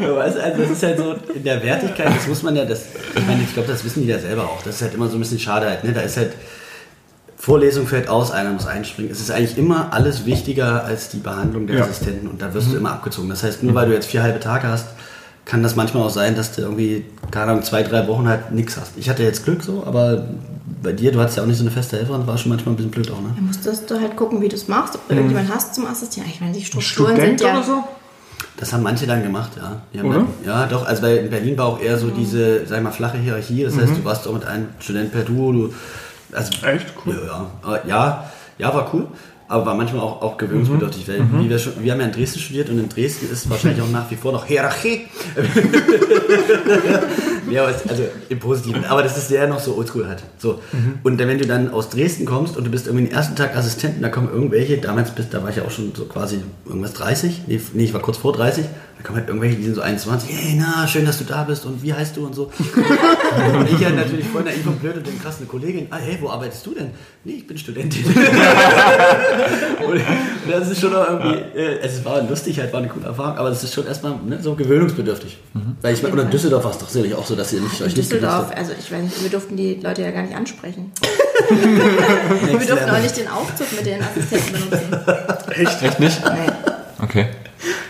[0.00, 2.82] Du weißt, also das ist halt so in der Wertigkeit, das muss man ja, das,
[3.14, 4.62] ich meine, ich glaube, das wissen die ja selber auch.
[4.62, 5.92] Das ist halt immer so ein bisschen schade halt, ne?
[5.92, 6.32] Da ist halt,
[7.44, 9.12] Vorlesung fällt aus, einer muss einspringen.
[9.12, 11.84] Es ist eigentlich immer alles wichtiger als die Behandlung der Ja.
[11.84, 13.28] Assistenten und da wirst du immer abgezogen.
[13.28, 14.86] Das heißt, nur weil du jetzt vier halbe Tage hast,
[15.44, 18.78] kann das manchmal auch sein, dass du irgendwie, keine Ahnung, zwei, drei Wochen halt nichts
[18.78, 18.92] hast.
[18.96, 20.26] Ich hatte jetzt Glück so, aber
[20.82, 22.76] bei dir, du hattest ja auch nicht so eine feste Helferin, war schon manchmal ein
[22.76, 23.32] bisschen blöd auch, ne?
[23.34, 26.26] Dann musstest du halt gucken, wie du es machst, ob du irgendjemanden hast zum Assistieren.
[26.32, 27.56] Ich meine, die Strukturen Student sind ja.
[27.58, 27.84] oder so?
[28.56, 29.82] Das haben manche dann gemacht, ja.
[29.92, 30.18] Die haben Oder?
[30.20, 32.90] Dann, ja, doch, also weil in Berlin war auch eher so diese, sag ich mal,
[32.90, 33.64] flache Hierarchie.
[33.64, 35.74] Das heißt, du warst auch mit einem Student per Duo, du,
[36.34, 37.20] also, Echt cool.
[37.26, 37.80] Ja, ja.
[37.86, 39.06] Ja, ja, war cool.
[39.46, 42.38] Aber war manchmal auch, auch gewöhnungsbedürftig, weil wie wir, schon, wir haben ja in Dresden
[42.38, 45.02] studiert und in Dresden ist wahrscheinlich auch nach wie vor noch Hierarchie.
[47.50, 48.86] ja, also im Positiven.
[48.86, 50.22] Aber das ist sehr noch so oldschool halt.
[50.38, 50.60] So.
[51.02, 53.54] Und dann, wenn du dann aus Dresden kommst und du bist irgendwie den ersten Tag
[53.54, 56.94] Assistenten, da kommen irgendwelche, damals bist, da war ich ja auch schon so quasi irgendwas
[56.94, 58.64] 30, nee, nee, ich war kurz vor 30,
[58.96, 61.66] da kommen halt irgendwelche, die sind so 21, hey, na, schön, dass du da bist
[61.66, 62.44] und wie heißt du und so.
[63.54, 66.16] und ich halt natürlich voll naiv und blöd und den krass eine Kollegin, ah, hey,
[66.20, 66.90] wo arbeitest du denn?
[67.24, 68.04] Nee, ich bin Studentin.
[69.86, 70.00] und
[70.50, 73.48] das ist schon noch irgendwie, äh, es war lustig halt, war eine coole Erfahrung, aber
[73.50, 75.38] das ist schon erstmal ne, so gewöhnungsbedürftig.
[75.82, 77.74] Weil ich meine, oder in Düsseldorf war es doch sicherlich auch so, dass ihr nicht,
[77.80, 80.92] euch nicht Düsseldorf, also ich weiß nicht, wir durften die Leute ja gar nicht ansprechen.
[81.50, 84.96] Wir durften auch nicht den Aufzug mit den Assistenten benutzen.
[85.50, 85.82] Echt?
[85.82, 86.24] Echt nicht?
[86.24, 86.52] Nein.
[87.02, 87.26] Okay.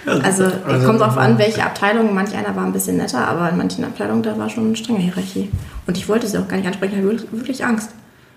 [0.06, 2.14] Also, es kommt darauf an, welche Abteilung.
[2.14, 4.98] Manch einer war ein bisschen netter, aber in manchen Abteilungen, da war schon eine strenge
[5.00, 5.50] Hierarchie.
[5.86, 7.90] Und ich wollte sie auch gar nicht ansprechen, ich hatte wirklich- Angst.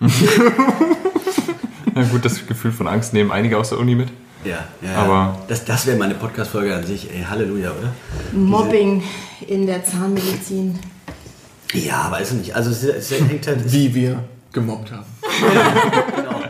[1.94, 4.08] Na gut, das Gefühl von Angst nehmen einige aus der Uni mit.
[4.44, 4.96] Ja, ja.
[4.96, 7.10] Aber- das, das wäre meine Podcast-Folge an sich.
[7.12, 7.92] Ey, Halleluja, oder?
[8.32, 9.02] Mobbing
[9.46, 10.78] in der Zahnmedizin.
[11.74, 12.54] Ja, aber ist nicht.
[12.54, 13.70] Also es, es hängt halt.
[13.72, 15.04] Wie wir gemobbt haben.
[16.16, 16.40] Genau.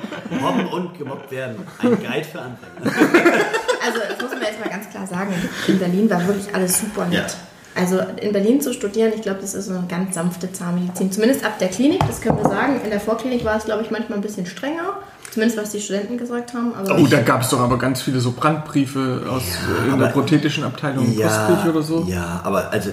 [0.41, 1.57] Mobben und gemobbt werden.
[1.79, 3.05] Ein Guide für Anfänger.
[3.89, 5.33] Also, das muss man jetzt mal ganz klar sagen.
[5.67, 7.19] In Berlin war wirklich alles super nett.
[7.19, 7.27] Ja.
[7.75, 11.13] Also, in Berlin zu studieren, ich glaube, das ist so eine ganz sanfte Zahnmedizin.
[11.13, 12.81] Zumindest ab der Klinik, das können wir sagen.
[12.83, 14.99] In der Vorklinik war es, glaube ich, manchmal ein bisschen strenger.
[15.31, 16.73] Zumindest was die Studenten gesagt haben.
[16.91, 20.65] Oh, da gab es doch aber ganz viele so Brandbriefe aus äh, in der prothetischen
[20.65, 22.07] Abteilung, Postbriefe oder so.
[22.09, 22.91] Ja, aber also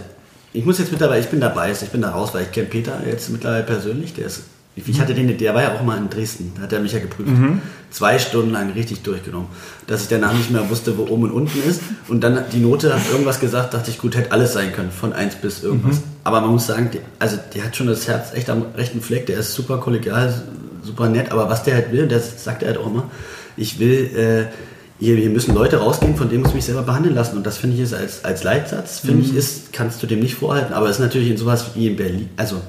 [0.51, 2.99] ich muss jetzt mittlerweile, ich bin dabei, ich bin da raus, weil ich kenne Peter
[3.05, 4.43] jetzt mittlerweile persönlich, der ist,
[4.75, 6.99] ich hatte den, der war ja auch mal in Dresden, da hat er mich ja
[6.99, 7.29] geprüft.
[7.91, 9.47] Zwei Stunden lang richtig durchgenommen.
[9.87, 11.79] Dass ich danach nicht mehr wusste, wo oben und unten ist.
[12.09, 15.13] Und dann die Note hat irgendwas gesagt, dachte ich, gut, hätte alles sein können, von
[15.13, 15.97] 1 bis irgendwas.
[16.25, 19.27] Aber man muss sagen, der, also der hat schon das Herz echt am rechten Fleck,
[19.27, 20.33] der ist super kollegial,
[20.83, 23.09] super nett, aber was der halt will, das sagt er halt auch immer,
[23.55, 24.45] ich will, äh,
[24.99, 27.37] hier, hier müssen Leute rausgehen, von denen muss ich mich selber behandeln lassen.
[27.37, 30.35] Und das finde ich ist als, als Leitsatz, finde ich, ist, kannst du dem nicht
[30.35, 30.73] vorhalten.
[30.73, 32.61] Aber es ist natürlich in sowas wie in Berlin, also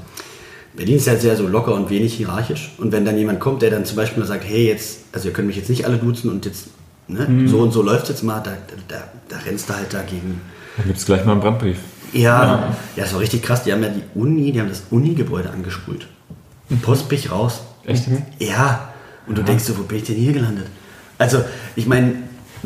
[0.77, 2.73] Berlin ist ja sehr so locker und wenig hierarchisch.
[2.79, 5.35] Und wenn dann jemand kommt, der dann zum Beispiel mal sagt, hey, jetzt, also ihr
[5.35, 6.69] könnt mich jetzt nicht alle duzen und jetzt,
[7.09, 8.53] ne, so und so läuft es jetzt mal, da,
[8.89, 10.41] da, da rennst du halt dagegen.
[10.77, 11.79] Da gibt es gleich mal einen Brandbrief.
[12.12, 13.65] Ja, ja, das war richtig krass.
[13.65, 16.07] Die haben ja die Uni, die haben das Uni-Gebäude angesprüht.
[16.83, 17.62] Postbrich raus.
[17.85, 18.05] Echt?
[18.39, 18.93] Ja,
[19.27, 20.67] und du denkst so, wo bin ich denn hier gelandet?
[21.19, 21.43] Also,
[21.75, 22.15] ich meine,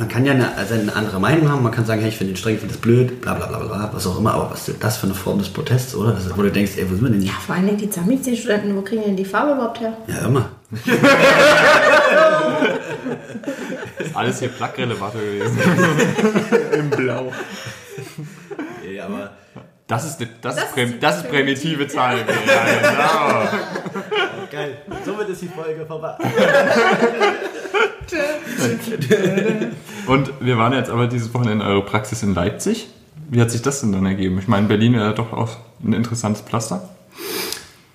[0.01, 2.33] man kann ja eine, also eine andere Meinung haben, man kann sagen, hey, ich finde
[2.33, 4.67] den streng, ich finde das blöd, bla bla bla bla, was auch immer, aber was
[4.67, 6.13] ist das für eine Form des Protests, oder?
[6.13, 7.33] Das, wo du denkst, ey, wo sind wir denn hier?
[7.33, 9.93] ja, vor allen Dingen die Zahnmedizinstudenten, wo kriegen die denn die Farbe überhaupt her?
[10.07, 10.49] Ja, immer.
[13.99, 15.59] Ist alles hier Plack-Relevator gewesen.
[16.73, 17.31] Im Blau.
[18.91, 19.33] Ja, aber
[19.87, 22.25] Das ist, das Das ist, ist die das ist prämitive Zahlen.
[22.27, 23.49] Ja, genau.
[24.51, 24.79] geil.
[25.05, 26.17] Somit ist die Folge vorbei.
[30.07, 32.89] Und wir waren jetzt aber dieses Wochenende in eurer Praxis in Leipzig.
[33.31, 34.39] Wie hat sich das denn dann ergeben?
[34.39, 35.51] Ich meine, Berlin wäre doch auch
[35.85, 36.89] ein interessantes Pflaster.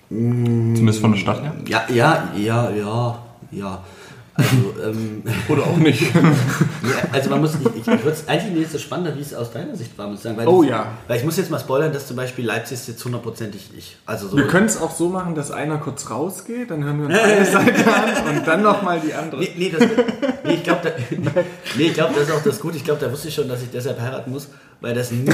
[0.09, 1.53] Zumindest von der Stadt her.
[1.67, 3.19] Ja, ja, ja, ja,
[3.51, 3.83] ja.
[4.37, 6.11] Also, ähm, Oder auch nicht.
[7.11, 9.75] also man muss, ich, ich, ich würde eigentlich ist das spannender, wie es aus deiner
[9.75, 10.37] Sicht war, muss ich sagen.
[10.37, 10.87] Weil Oh das, ja.
[11.07, 13.95] Weil ich muss jetzt mal spoilern, dass zum Beispiel Leipzig ist jetzt hundertprozentig ich.
[14.05, 14.35] Also so.
[14.35, 17.45] Wir können es auch so machen, dass einer kurz rausgeht, dann hören wir uns eine
[17.45, 19.39] Seite an und dann nochmal die andere.
[19.39, 19.87] Nee, nee, das,
[20.43, 20.89] nee ich glaube, da,
[21.77, 22.75] nee, glaub, das ist auch das Gute.
[22.75, 24.49] Ich glaube, da wusste ich schon, dass ich deshalb heiraten muss,
[24.81, 25.27] weil das, nie,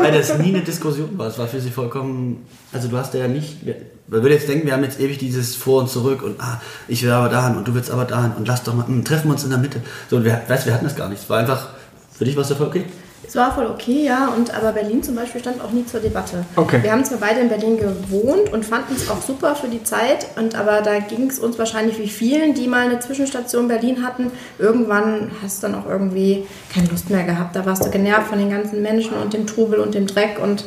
[0.00, 1.28] weil das nie eine Diskussion war.
[1.28, 2.46] Es war für sie vollkommen.
[2.72, 3.64] Also, du hast ja nicht.
[3.64, 7.02] Man würde jetzt denken, wir haben jetzt ewig dieses Vor und Zurück und ah, ich
[7.02, 9.32] will aber dahin und du willst aber dahin und lass doch mal, hm, treffen wir
[9.32, 9.80] uns in der Mitte.
[10.10, 11.22] So, und wir, weißt, wir hatten das gar nicht.
[11.22, 11.68] Es war einfach.
[12.12, 12.84] Für dich war es okay?
[13.26, 16.44] Es war voll okay, ja, und aber Berlin zum Beispiel stand auch nie zur Debatte.
[16.56, 16.82] Okay.
[16.82, 20.26] Wir haben zwar beide in Berlin gewohnt und fanden es auch super für die Zeit,
[20.36, 24.02] und aber da ging es uns wahrscheinlich wie vielen, die mal eine Zwischenstation in Berlin
[24.06, 24.30] hatten.
[24.58, 27.54] Irgendwann hast du dann auch irgendwie keine Lust mehr gehabt.
[27.54, 30.64] Da warst du genervt von den ganzen Menschen und dem Trubel und dem Dreck und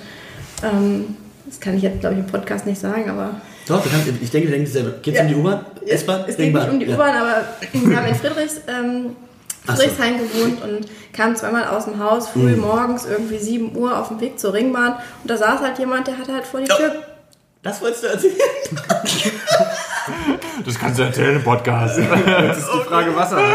[0.61, 1.15] ähm,
[1.47, 4.29] das kann ich jetzt, glaube ich, im Podcast nicht sagen, aber Doch, du kannst, ich
[4.29, 4.91] denke, du denkst selber.
[5.01, 5.23] Geht's Ja.
[5.23, 5.65] um die U-Bahn?
[5.87, 6.25] S-Bahn?
[6.27, 6.95] es geht nicht um die Ja.
[6.95, 9.15] U-Bahn, aber wir haben in Friedrichs, ähm,
[9.67, 9.83] Ach so.
[9.83, 12.61] Friedrichshain gewohnt und kamen zweimal aus dem Haus, früh Mhm.
[12.61, 14.93] morgens, irgendwie 7 Uhr auf dem Weg zur Ringbahn.
[15.21, 16.93] Und da saß halt jemand, der hatte halt vor die Tür.
[17.63, 18.33] Das wolltest du erzählen?
[20.65, 21.97] Das kannst du erzählen im Podcast.
[21.99, 23.51] Jetzt ist die Frage, was er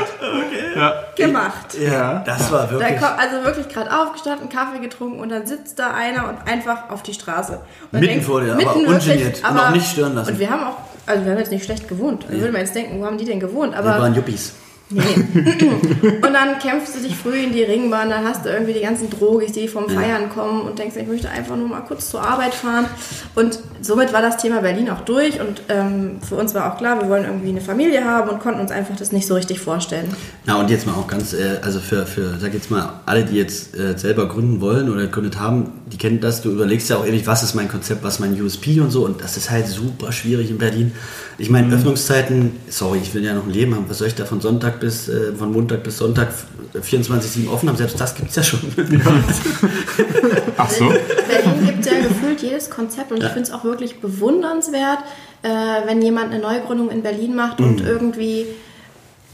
[0.76, 1.16] hat.
[1.16, 1.74] gemacht.
[1.78, 2.22] Ja.
[2.24, 3.00] Das war Da wirklich.
[3.00, 7.02] kommt also wirklich gerade aufgestanden, Kaffee getrunken und dann sitzt da einer und einfach auf
[7.02, 7.60] die Straße.
[7.92, 10.30] Und Mitten vor dir, aber ungeniert und auch nicht stören lassen.
[10.32, 12.26] Und wir haben auch, also wir haben jetzt nicht schlecht gewohnt.
[12.28, 13.72] Da würde man jetzt denken, wo haben die denn gewohnt?
[13.72, 14.52] Wir Aber waren Yuppies.
[14.88, 15.02] Nee.
[16.22, 19.10] und dann kämpfst du dich früh in die Ringbahn, dann hast du irgendwie die ganzen
[19.10, 22.54] Drogis, die vom Feiern kommen und denkst, ich möchte einfach nur mal kurz zur Arbeit
[22.54, 22.86] fahren.
[23.34, 27.00] Und somit war das Thema Berlin auch durch und ähm, für uns war auch klar,
[27.00, 30.08] wir wollen irgendwie eine Familie haben und konnten uns einfach das nicht so richtig vorstellen.
[30.44, 33.34] Na und jetzt mal auch ganz, äh, also für, für, sag jetzt mal, alle, die
[33.34, 37.06] jetzt äh, selber gründen wollen oder gegründet haben, die kennen das, du überlegst ja auch
[37.06, 39.66] ewig, was ist mein Konzept, was ist mein USP und so und das ist halt
[39.66, 40.92] super schwierig in Berlin.
[41.38, 44.24] Ich meine, Öffnungszeiten, sorry, ich will ja noch ein Leben haben, was soll ich da
[44.24, 46.28] von Sonntag bis, äh, von Montag bis Sonntag
[46.74, 48.60] 24-7 offen haben, selbst das gibt es ja schon.
[50.56, 50.88] Ach so?
[50.88, 54.98] Berlin gibt ja gefühlt jedes Konzept und ich finde es auch wirklich bewundernswert,
[55.42, 55.48] äh,
[55.86, 58.46] wenn jemand eine Neugründung in Berlin macht und irgendwie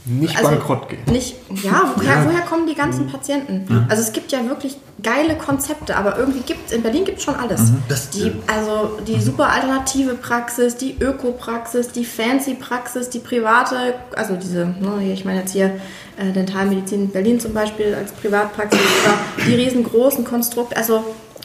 [0.05, 0.99] Nicht also bankrott gehen.
[1.09, 3.85] Nicht, ja, woher, woher kommen die ganzen Patienten?
[3.89, 7.23] Also es gibt ja wirklich geile Konzepte, aber irgendwie gibt es, in Berlin gibt es
[7.23, 7.71] schon alles.
[7.87, 14.65] Das- die, also die super alternative Praxis, die Öko-Praxis, die Fancy-Praxis, die private, also diese,
[14.65, 15.79] ne, ich meine jetzt hier
[16.17, 20.75] äh, Dentalmedizin in Berlin zum Beispiel als Privatpraxis oder die riesengroßen Konstrukte.
[20.75, 21.03] Also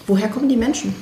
[0.08, 0.94] woher kommen die Menschen?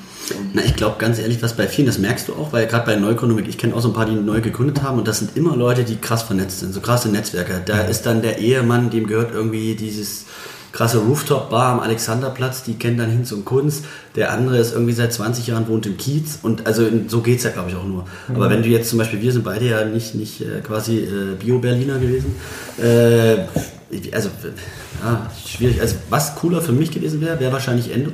[0.53, 2.97] Na, ich glaube ganz ehrlich, was bei vielen, das merkst du auch, weil gerade bei
[2.97, 5.57] Neugründungen, ich kenne auch so ein paar, die neu gegründet haben und das sind immer
[5.57, 7.63] Leute, die krass vernetzt sind, so krasse Netzwerke.
[7.65, 10.27] Da ist dann der Ehemann, dem gehört irgendwie dieses
[10.73, 13.85] krasse Rooftop-Bar am Alexanderplatz, die kennen dann Hinz und Kunst.
[14.15, 17.51] Der andere ist irgendwie seit 20 Jahren, wohnt im Kiez und also so geht's ja,
[17.51, 18.05] glaube ich, auch nur.
[18.29, 21.35] Aber wenn du jetzt zum Beispiel, wir sind beide ja nicht, nicht äh, quasi äh,
[21.39, 22.35] Bio-Berliner gewesen,
[22.79, 23.47] äh,
[24.13, 24.29] also
[25.03, 25.81] ja, schwierig.
[25.81, 28.11] Also was cooler für mich gewesen wäre, wäre wahrscheinlich Endo.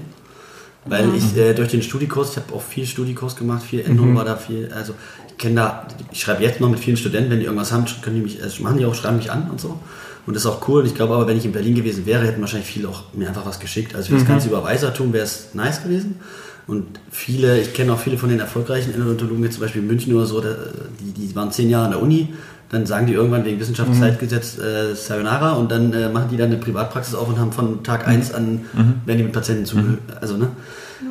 [0.84, 4.24] Weil ich äh, durch den Studikurs, ich habe auch viel Studikurs gemacht, viel Endo war
[4.24, 4.94] da viel, also
[5.28, 8.16] ich kenne da, ich schreibe jetzt noch mit vielen Studenten, wenn die irgendwas haben, können
[8.16, 9.78] die mich, also machen die auch, schreiben mich an und so.
[10.26, 10.80] Und das ist auch cool.
[10.80, 13.28] Und ich glaube aber, wenn ich in Berlin gewesen wäre, hätten wahrscheinlich viele auch mir
[13.28, 13.94] einfach was geschickt.
[13.94, 16.20] Also für das ganze Überweisertum wäre es nice gewesen.
[16.66, 20.14] Und viele, ich kenne auch viele von den erfolgreichen Endodontologen, jetzt zum Beispiel in München
[20.14, 22.28] oder so, die, die waren zehn Jahre an der Uni,
[22.70, 26.56] dann sagen die irgendwann wegen Wissenschaftszeitgesetz äh, Sayonara und dann äh, machen die dann eine
[26.58, 28.60] Privatpraxis auf und haben von Tag eins an,
[29.04, 29.76] werden die mit Patienten zu,
[30.20, 30.48] also ne,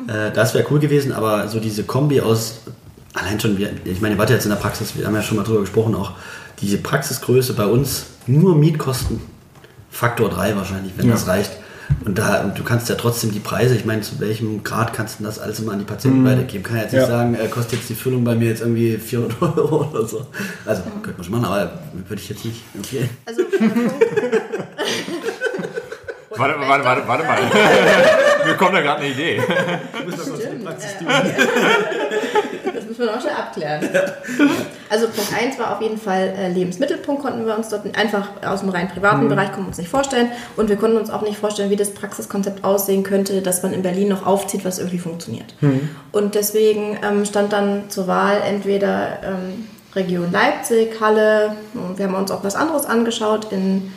[0.08, 2.60] äh, das wäre cool gewesen, aber so diese Kombi aus,
[3.14, 5.22] allein schon, wir, ich meine, ihr wart ja jetzt in der Praxis, wir haben ja
[5.22, 6.12] schon mal drüber gesprochen auch,
[6.60, 9.20] diese Praxisgröße bei uns, nur Mietkosten,
[9.90, 11.12] Faktor 3 wahrscheinlich, wenn Ja.
[11.12, 11.52] das reicht.
[12.04, 15.24] Und da, du kannst ja trotzdem die Preise, ich meine, zu welchem Grad kannst du
[15.24, 16.64] das alles immer an die Patienten weitergeben?
[16.64, 17.06] Kann ja jetzt nicht Ja.
[17.08, 20.26] sagen, äh, kostet jetzt die Füllung bei mir jetzt irgendwie 400 Euro oder so.
[20.66, 21.72] Also, könnte man schon machen, aber
[22.08, 23.08] würde ich jetzt nicht empfehlen.
[23.24, 23.42] Also
[26.34, 27.38] Warte, warte, warte, warte mal.
[28.46, 29.40] Mir kommt da gerade eine Idee.
[29.40, 30.66] Stimmt.
[30.66, 30.82] Das
[33.02, 33.88] müssen wir noch schnell abklären.
[34.92, 38.60] Also Punkt 1 war auf jeden Fall äh, Lebensmittelpunkt, konnten wir uns dort einfach aus
[38.60, 40.30] dem rein privaten Bereich konnten wir uns nicht vorstellen.
[40.54, 43.80] Und wir konnten uns auch nicht vorstellen, wie das Praxiskonzept aussehen könnte, dass man in
[43.80, 45.54] Berlin noch aufzieht, was irgendwie funktioniert.
[46.12, 51.56] Und deswegen ähm, stand dann zur Wahl entweder ähm, Region Leipzig, Halle,
[51.96, 53.90] wir haben uns auch was anderes angeschaut in,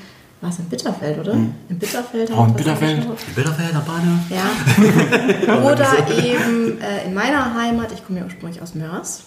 [0.45, 1.33] war es in Bitterfeld, oder?
[1.33, 2.91] In Bitterfeld Oh, in Bitterfeld?
[3.01, 3.17] angeschaut.
[3.35, 4.25] Bitterfelder Bahn?
[5.47, 5.63] Ja.
[5.63, 5.87] Oder
[6.23, 9.23] eben äh, in meiner Heimat, ich komme ja ursprünglich aus Mörs.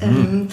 [0.00, 0.48] Ähm,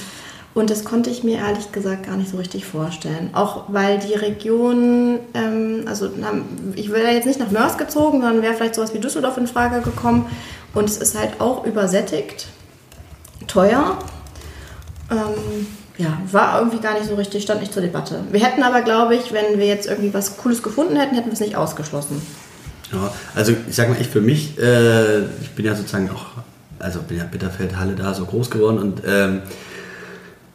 [0.53, 3.29] und das konnte ich mir ehrlich gesagt gar nicht so richtig vorstellen.
[3.33, 6.31] Auch weil die Region, ähm, also na,
[6.75, 9.81] ich wäre jetzt nicht nach Mörs gezogen, sondern wäre vielleicht sowas wie Düsseldorf in Frage
[9.81, 10.25] gekommen.
[10.73, 12.47] Und es ist halt auch übersättigt,
[13.47, 13.97] teuer.
[15.09, 15.65] Ähm,
[15.97, 18.23] ja, war irgendwie gar nicht so richtig, stand nicht zur Debatte.
[18.31, 21.33] Wir hätten aber, glaube ich, wenn wir jetzt irgendwie was Cooles gefunden hätten, hätten wir
[21.33, 22.21] es nicht ausgeschlossen.
[22.91, 26.25] Ja, also ich sag mal, ich für mich, äh, ich bin ja sozusagen auch,
[26.79, 29.41] also bin ja Bitterfeld, Halle da so groß geworden und ähm,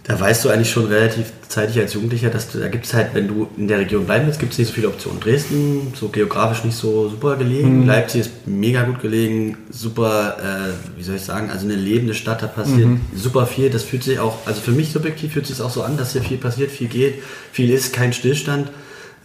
[0.06, 3.08] da weißt du eigentlich schon relativ zeitig als Jugendlicher, dass du, da gibt es halt,
[3.14, 5.18] wenn du in der Region bleiben willst, gibt es nicht so viele Optionen.
[5.18, 7.84] Dresden, so geografisch nicht so super gelegen.
[7.86, 12.40] Leipzig ist mega gut gelegen, super, äh, wie soll ich sagen, also eine lebende Stadt,
[12.40, 13.68] da passiert super viel.
[13.68, 16.22] Das fühlt sich auch, also für mich subjektiv fühlt sich auch so an, dass hier
[16.22, 18.68] viel passiert, viel geht, viel ist, kein Stillstand.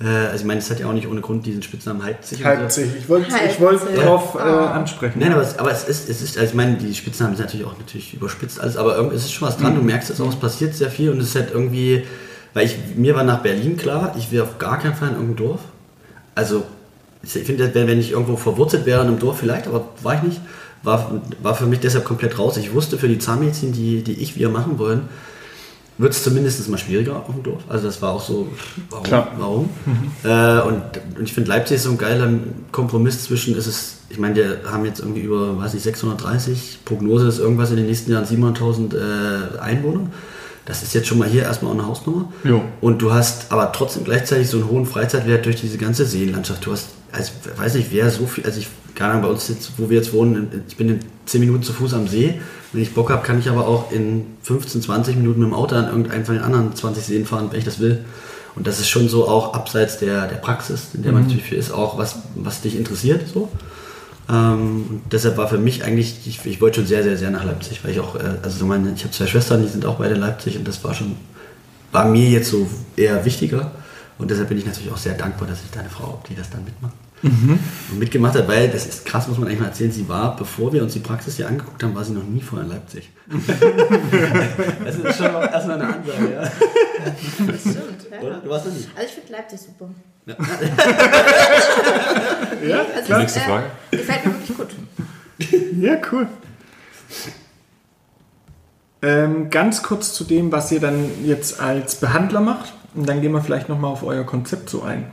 [0.04, 2.44] Äh, also ich meine, es hat ja auch nicht ohne Grund diesen Spitznamen Leipzig.
[2.46, 2.82] und so.
[2.82, 3.60] Ich wollte ich Leipzig.
[3.62, 4.72] wollte darauf äh, Ah.
[4.72, 5.20] ansprechen.
[5.20, 7.66] Nein, aber es, aber es ist, es ist, also ich meine, die Spitznamen sind natürlich
[7.66, 9.76] auch natürlich überspitzt alles, aber irgendwie ist es schon was dran.
[9.76, 12.04] Du merkst es auch, es passiert sehr viel und es ist halt irgendwie,
[12.54, 15.46] weil ich, mir war nach Berlin klar, ich will auf gar keinen Fall in irgendein
[15.48, 15.62] Dorf.
[16.36, 16.64] Also,
[17.24, 20.24] ich finde, wenn wenn ich irgendwo verwurzelt wäre in einem Dorf vielleicht, aber war ich
[20.24, 20.42] nicht,
[20.82, 22.58] war, war für mich deshalb komplett raus.
[22.58, 25.02] Ich wusste für die Zahnmedizin, die, die ich, wir machen wollen,
[26.02, 27.62] wird es zumindest mal schwieriger auf dem Dorf.
[27.70, 28.48] Also das war auch so,
[28.90, 29.04] warum?
[29.04, 29.32] Klar.
[29.38, 29.70] warum?
[30.24, 30.82] Äh, und,
[31.18, 32.32] und ich finde Leipzig ist so ein geiler
[32.72, 37.28] Kompromiss zwischen, ist es, ich meine, wir haben jetzt irgendwie über, weiß ich, 630, Prognose
[37.28, 40.08] ist irgendwas in den nächsten Jahren 700.000 äh, Einwohner.
[40.66, 42.32] Das ist jetzt schon mal hier erstmal auch eine Hausnummer.
[42.44, 42.62] Jo.
[42.82, 46.66] Und du hast aber trotzdem gleichzeitig so einen hohen Freizeitwert durch diese ganze Seenlandschaft.
[46.66, 49.72] Du hast, also weiß nicht, wer so viel, also ich, keine Ahnung, bei uns jetzt,
[49.78, 52.40] wo wir jetzt wohnen, ich bin in 10 Minuten zu Fuß am See.
[52.74, 55.76] Wenn ich Bock habe, kann ich aber auch in 15, 20 Minuten mit dem Auto
[55.76, 58.06] an irgendeinen von den anderen 20 Seen fahren, wenn ich das will.
[58.56, 61.58] Und das ist schon so auch abseits der, der Praxis, in der man natürlich viel
[61.58, 63.28] ist, auch was, was dich interessiert.
[63.28, 63.50] So.
[64.30, 67.46] Ähm, und deshalb war für mich eigentlich, ich, ich wollte schon sehr, sehr, sehr nach
[67.46, 69.96] Leipzig, weil ich auch, äh, also so meine, ich habe zwei Schwestern, die sind auch
[69.96, 71.16] beide in Leipzig und das war schon,
[71.92, 73.72] war mir jetzt so eher wichtiger.
[74.18, 76.50] Und deshalb bin ich natürlich auch sehr dankbar, dass ich deine Frau, ob die das
[76.50, 76.94] dann mitmacht.
[77.24, 79.92] Und mitgemacht hat, weil das ist krass, muss man eigentlich mal erzählen.
[79.92, 82.68] Sie war, bevor wir uns die Praxis hier angeguckt haben, war sie noch nie vorher
[82.68, 83.12] in Leipzig.
[84.86, 86.42] das ist schon mal erstmal eine Ansage, ja.
[86.42, 88.08] Das stimmt.
[88.12, 88.20] Ja.
[88.22, 88.38] Oder?
[88.38, 88.88] Du warst noch nie.
[88.96, 89.90] Also ich finde Leipzig super.
[90.26, 90.36] Ja.
[92.68, 93.20] Ja, Also klar.
[93.20, 93.66] Nächste äh, Frage.
[93.92, 94.68] Gefällt mir wirklich gut.
[95.82, 96.28] Ja, cool.
[99.02, 102.74] Ähm, ganz kurz zu dem, was ihr dann jetzt als Behandler macht.
[102.94, 105.08] Und dann gehen wir vielleicht nochmal auf euer Konzept so ein.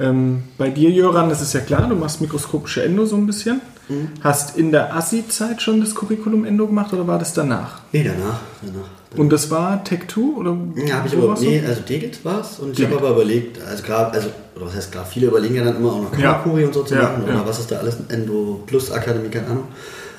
[0.00, 3.60] Ähm, bei dir, Jöran, das ist ja klar, du machst mikroskopische Endo so ein bisschen.
[3.88, 4.08] Mhm.
[4.22, 7.80] Hast in der Assi-Zeit schon das Curriculum Endo gemacht oder war das danach?
[7.92, 8.40] Nee, danach.
[8.62, 8.88] danach.
[9.18, 10.56] Und das war Tech 2 oder?
[10.86, 13.82] Ja, habe ich aber, nee, also Degit war es und ich habe aber überlegt, also
[13.82, 16.34] klar, also, oder was heißt klar, viele überlegen ja dann immer auch noch Ja.
[16.34, 17.46] Kamakuri und so zu Ja, machen oder ja.
[17.46, 19.64] was ist da alles, Endo Plus Akademie, keine Ahnung.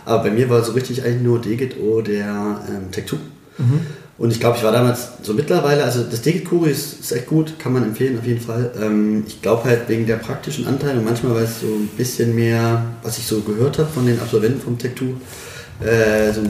[0.06, 3.16] Aber bei mir war so richtig eigentlich nur Degit O der ähm, Tech 2.
[3.60, 3.80] Mhm.
[4.18, 7.28] Und ich glaube, ich war damals so mittlerweile, also das Degit Kuri ist, ist echt
[7.28, 8.72] gut, kann man empfehlen auf jeden Fall.
[8.80, 12.36] Ähm, ich glaube halt wegen der praktischen Anteile und manchmal, weil es so ein bisschen
[12.36, 16.42] mehr, was ich so gehört habe von den Absolventen vom Tech 2, äh, so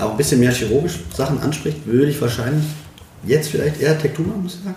[0.00, 2.64] auch ein bisschen mehr chirurgisch Sachen anspricht, würde ich wahrscheinlich
[3.26, 4.76] jetzt vielleicht eher Tech 2 machen, muss ich sagen.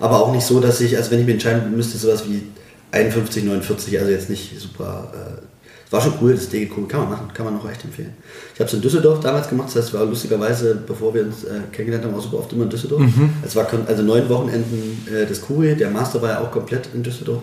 [0.00, 2.42] Aber auch nicht so, dass ich, also wenn ich mir entscheiden müsste, sowas wie
[2.90, 5.12] 51, 49, also jetzt nicht super.
[5.14, 5.53] Äh,
[5.90, 8.14] war schon cool, das DG cool, kann man machen, kann man auch echt empfehlen.
[8.54, 11.60] Ich habe es in Düsseldorf damals gemacht, das heißt, war lustigerweise, bevor wir uns äh,
[11.72, 13.02] kennengelernt haben, auch super oft immer in Düsseldorf.
[13.44, 17.02] Es war also neun Wochenenden äh, des Kuri, der Master war ja auch komplett in
[17.02, 17.42] Düsseldorf.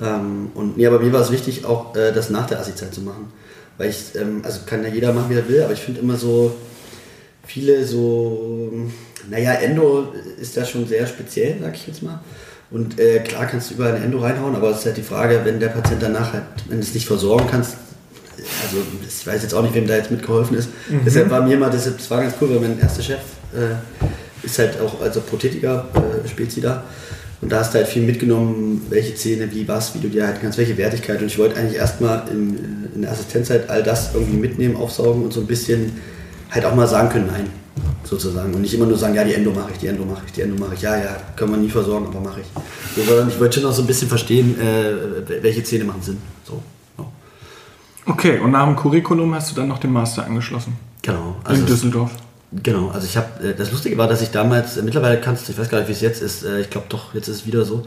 [0.00, 3.00] Ähm, und nee, aber mir war es wichtig, auch äh, das nach der Assi-Zeit zu
[3.00, 3.32] machen.
[3.78, 6.16] Weil ich, ähm, also kann ja jeder machen, wie er will, aber ich finde immer
[6.16, 6.54] so,
[7.46, 8.70] viele so,
[9.30, 12.20] naja, Endo ist ja schon sehr speziell, sag ich jetzt mal.
[12.70, 15.40] Und äh, klar kannst du überall ein Endo reinhauen, aber es ist halt die Frage,
[15.44, 17.76] wenn der Patient danach halt, wenn du es nicht versorgen kannst,
[18.62, 20.68] also ich weiß jetzt auch nicht, wem da jetzt mitgeholfen ist.
[21.04, 23.20] Deshalb war mir mal, deshalb, das war ganz cool, weil mein erster Chef
[23.54, 26.84] äh, ist halt auch als Prothetiker äh, Spezi da.
[27.40, 30.40] Und da hast du halt viel mitgenommen, welche Zähne, wie was, wie du dir halt
[30.40, 31.20] kannst, welche Wertigkeit.
[31.20, 35.32] Und ich wollte eigentlich erstmal in, in der Assistenzzeit all das irgendwie mitnehmen, aufsaugen und
[35.32, 35.92] so ein bisschen
[36.50, 37.46] halt auch mal sagen können, nein,
[38.04, 38.54] sozusagen.
[38.54, 40.42] Und nicht immer nur sagen, ja, die Endo mache ich, die Endo mache ich, die
[40.42, 40.82] Endo mache ich.
[40.82, 42.46] Ja, ja, können wir nie versorgen, aber mache ich.
[42.96, 46.18] So, sondern ich wollte schon noch so ein bisschen verstehen, äh, welche Zähne machen Sinn.
[46.44, 46.62] So,
[46.98, 47.04] ja.
[48.06, 50.76] Okay, und nach dem Curriculum hast du dann noch den Master angeschlossen.
[51.02, 51.36] Genau.
[51.48, 52.10] in es- Düsseldorf.
[52.62, 55.58] Genau, also ich habe, das Lustige war, dass ich damals, äh, mittlerweile kannst du, ich
[55.58, 57.64] weiß gar nicht, wie es jetzt ist, äh, ich glaube doch, jetzt ist es wieder
[57.64, 57.84] so,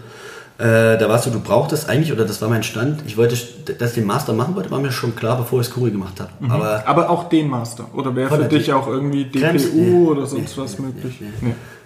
[0.60, 3.38] äh, da warst du, du brauchtest eigentlich, oder das war mein Stand, ich wollte,
[3.78, 6.19] dass ich den Master machen wollte, war mir schon klar, bevor ich es Kuri gemacht
[6.19, 6.30] habe.
[6.54, 7.86] Aber Aber auch den Master.
[7.93, 9.63] Oder wäre für dich auch irgendwie Krems?
[9.63, 10.08] DPU Nee.
[10.08, 11.13] oder sonst Nee, was nee, möglich?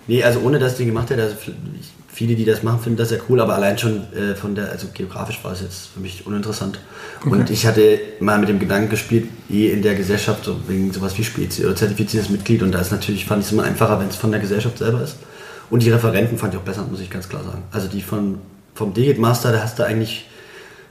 [0.08, 1.36] nee, also ohne dass ich den gemacht hätte, also
[2.12, 4.88] viele, die das machen, finden das ja cool, aber allein schon äh, von der, also
[4.94, 6.80] geografisch war es jetzt für mich uninteressant.
[7.26, 11.18] Und ich hatte mal mit dem Gedanken gespielt, eh in der Gesellschaft, so wegen sowas
[11.18, 14.08] wie Spezi oder zertifiziertes Mitglied und da ist natürlich, fand ich es immer einfacher, wenn
[14.10, 15.18] es von der Gesellschaft selber ist.
[15.70, 17.64] Und die Referenten fand ich auch besser, muss ich ganz klar sagen.
[17.72, 18.38] Also die von,
[18.76, 20.30] vom Digit Master, da hast du eigentlich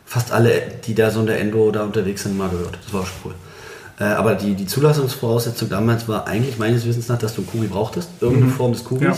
[0.05, 2.79] fast alle, die da so in der Endo da unterwegs sind, mal gehört.
[2.85, 3.35] Das war schon cool.
[3.99, 7.67] Äh, aber die, die Zulassungsvoraussetzung damals war eigentlich meines Wissens nach, dass du ein Kuri
[7.67, 9.03] brauchtest, irgendeine Form des Kuris.
[9.03, 9.17] Ja.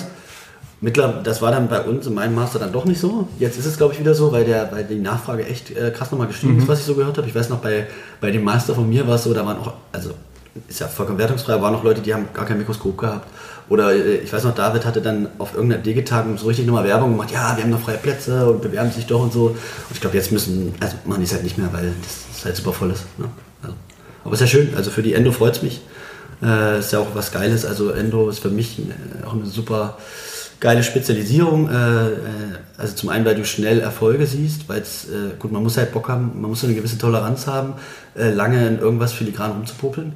[0.80, 3.26] Mittler, das war dann bei uns in meinem Master dann doch nicht so.
[3.38, 6.10] Jetzt ist es, glaube ich, wieder so, weil, der, weil die Nachfrage echt äh, krass
[6.10, 7.26] nochmal gestiegen ist, was ich so gehört habe.
[7.26, 7.86] Ich weiß noch, bei,
[8.20, 10.10] bei dem Master von mir war es so, da waren auch, also
[10.68, 13.28] ist ja vollkommen wertungsfrei, waren noch Leute, die haben gar kein Mikroskop gehabt.
[13.68, 17.12] Oder äh, ich weiß noch, David hatte dann auf irgendeiner Digitagung so richtig nochmal Werbung
[17.12, 19.46] gemacht, ja, wir haben noch freie Plätze und bewerben sich doch und so.
[19.46, 19.58] Und
[19.92, 22.72] ich glaube, jetzt müssen, also machen die es halt nicht mehr, weil das halt super
[22.72, 23.04] voll ist.
[23.18, 23.28] Ne?
[23.62, 23.74] Also,
[24.24, 25.80] aber ist ja schön, also für die Endo freut es mich.
[26.42, 27.64] Äh, ist ja auch was Geiles.
[27.64, 29.98] Also Endo ist für mich äh, auch eine super
[30.60, 31.68] geile Spezialisierung.
[31.68, 32.12] Äh, äh,
[32.76, 35.92] also zum einen, weil du schnell Erfolge siehst, weil es, äh, gut, man muss halt
[35.92, 37.74] Bock haben, man muss so eine gewisse Toleranz haben,
[38.16, 40.12] äh, lange in irgendwas filigran rumzupopeln.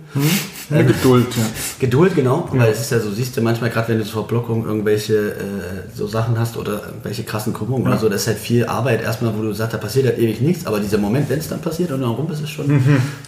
[0.70, 1.42] Eine Geduld, ja.
[1.78, 4.66] Geduld, genau, weil es ist ja so, siehst du manchmal, gerade wenn du zur Blockung
[4.66, 5.34] irgendwelche äh,
[5.94, 9.36] so Sachen hast oder irgendwelche krassen Krümmungen oder so, das ist halt viel Arbeit erstmal,
[9.36, 11.90] wo du sagst, da passiert halt ewig nichts, aber dieser Moment, wenn es dann passiert
[11.92, 12.68] und dann rum ist, ist schon,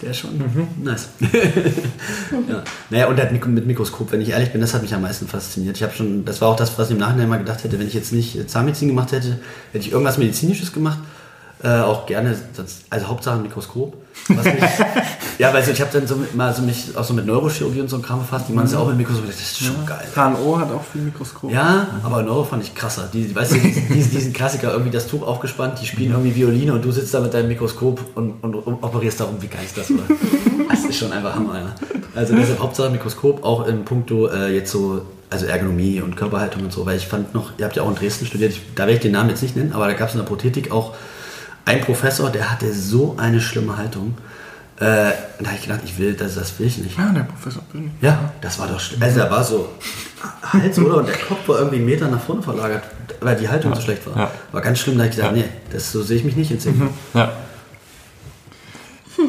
[0.02, 0.30] der ist schon
[0.82, 1.08] nice.
[1.20, 2.62] ja.
[2.90, 5.26] Naja, und halt mit, mit Mikroskop, wenn ich ehrlich bin, das hat mich am meisten
[5.26, 5.76] fasziniert.
[5.76, 7.86] Ich habe schon, das war auch das, was ich im Nachhinein mal gedacht hätte, wenn
[7.86, 10.98] ich jetzt nicht Zahnmedizin gemacht hätte, hätte ich irgendwas Medizinisches gemacht.
[11.62, 12.35] Äh, auch gerne,
[12.88, 13.94] also Hauptsache ein Mikroskop.
[14.28, 14.38] Mich,
[15.38, 17.83] ja, weil so, ich habe dann so mit, mal so mich auch so mit Neurochirurgie
[17.83, 19.26] und so ein Kram befasst, die machen es ja auch mit Mikroskop.
[19.26, 20.06] Das ist schon geil.
[20.14, 21.52] HNO hat auch viel Mikroskop.
[21.52, 23.11] Ja, aber Neuro fand ich krasser.
[23.12, 26.83] Die, weißt du, diesen, diesen Klassiker, irgendwie das Tuch aufgespannt, die spielen irgendwie Violine und
[26.83, 29.37] du sitzt da mit deinem Mikroskop und, und operierst darum.
[29.42, 30.04] Wie geil ist das, oder?
[30.70, 31.74] Das ist schon einfach Hammer, ja.
[32.14, 36.72] Also deshalb Hauptsache Mikroskop, auch in puncto äh, jetzt so, also Ergonomie und Körperhaltung und
[36.72, 38.94] so, weil ich fand noch, ihr habt ja auch in Dresden studiert, ich, da werde
[38.94, 40.94] ich den Namen jetzt nicht nennen, aber da gab es in der Prothetik auch
[41.64, 44.16] einen Professor, der hatte so eine schlimme Haltung.
[44.76, 46.96] Äh, da habe ich gedacht, ich will, das, das will ich nicht.
[46.98, 47.90] Ja, der Professor Böhni.
[48.00, 49.02] Ja, das war doch schlimm.
[49.02, 49.68] Also da war so
[50.42, 50.96] Hals, oder?
[50.96, 52.84] Und der Kopf war irgendwie einen Meter nach vorne verlagert,
[53.20, 54.16] weil die Haltung so schlecht war.
[54.16, 54.30] Ja.
[54.52, 55.42] War ganz schlimm, da habe ich gesagt, Ja.
[55.42, 56.94] nee, das, so sehe ich mich nicht in zehn Jahren.
[57.14, 57.32] Ja.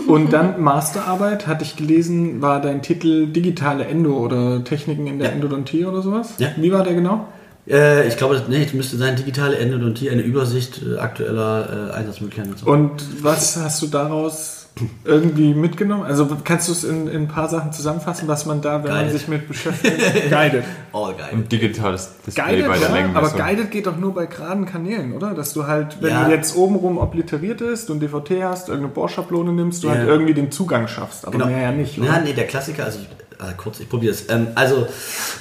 [0.07, 5.29] Und dann Masterarbeit, hatte ich gelesen, war dein Titel Digitale Endo oder Techniken in der
[5.29, 5.33] Ja.
[5.33, 6.35] Endodontie oder sowas?
[6.37, 6.49] Ja.
[6.57, 7.27] Wie war der genau?
[7.67, 12.55] Äh, ich glaube, nee, es müsste sein, digitale Endodontie, eine Übersicht äh, aktueller äh, Einsatzmöglichkeiten.
[12.65, 14.60] Und was hast du daraus
[15.03, 16.03] irgendwie mitgenommen?
[16.03, 19.03] Also kannst du es in, in ein paar Sachen zusammenfassen, was man da, wenn man
[19.05, 19.11] Guided.
[19.19, 19.97] sich mit beschäftigt?
[20.29, 20.63] Guided.
[20.93, 21.29] All geil.
[21.33, 23.29] Ein digitales Display Guided, bei der ja, aber.
[23.29, 25.33] Guided geht doch nur bei geraden Kanälen, oder?
[25.33, 26.25] Dass du halt, wenn Ja.
[26.25, 29.95] du jetzt obenrum obliteriert ist und DVT hast, irgendeine Bohrschablone nimmst, du Ja.
[29.95, 31.27] halt irgendwie den Zugang schaffst.
[31.27, 32.07] Aber mehr ja nicht, oder?
[32.07, 33.09] Ja, nee, der Klassiker, also ich,
[33.41, 34.29] äh, kurz, ich probiere es.
[34.29, 34.87] Ähm, also,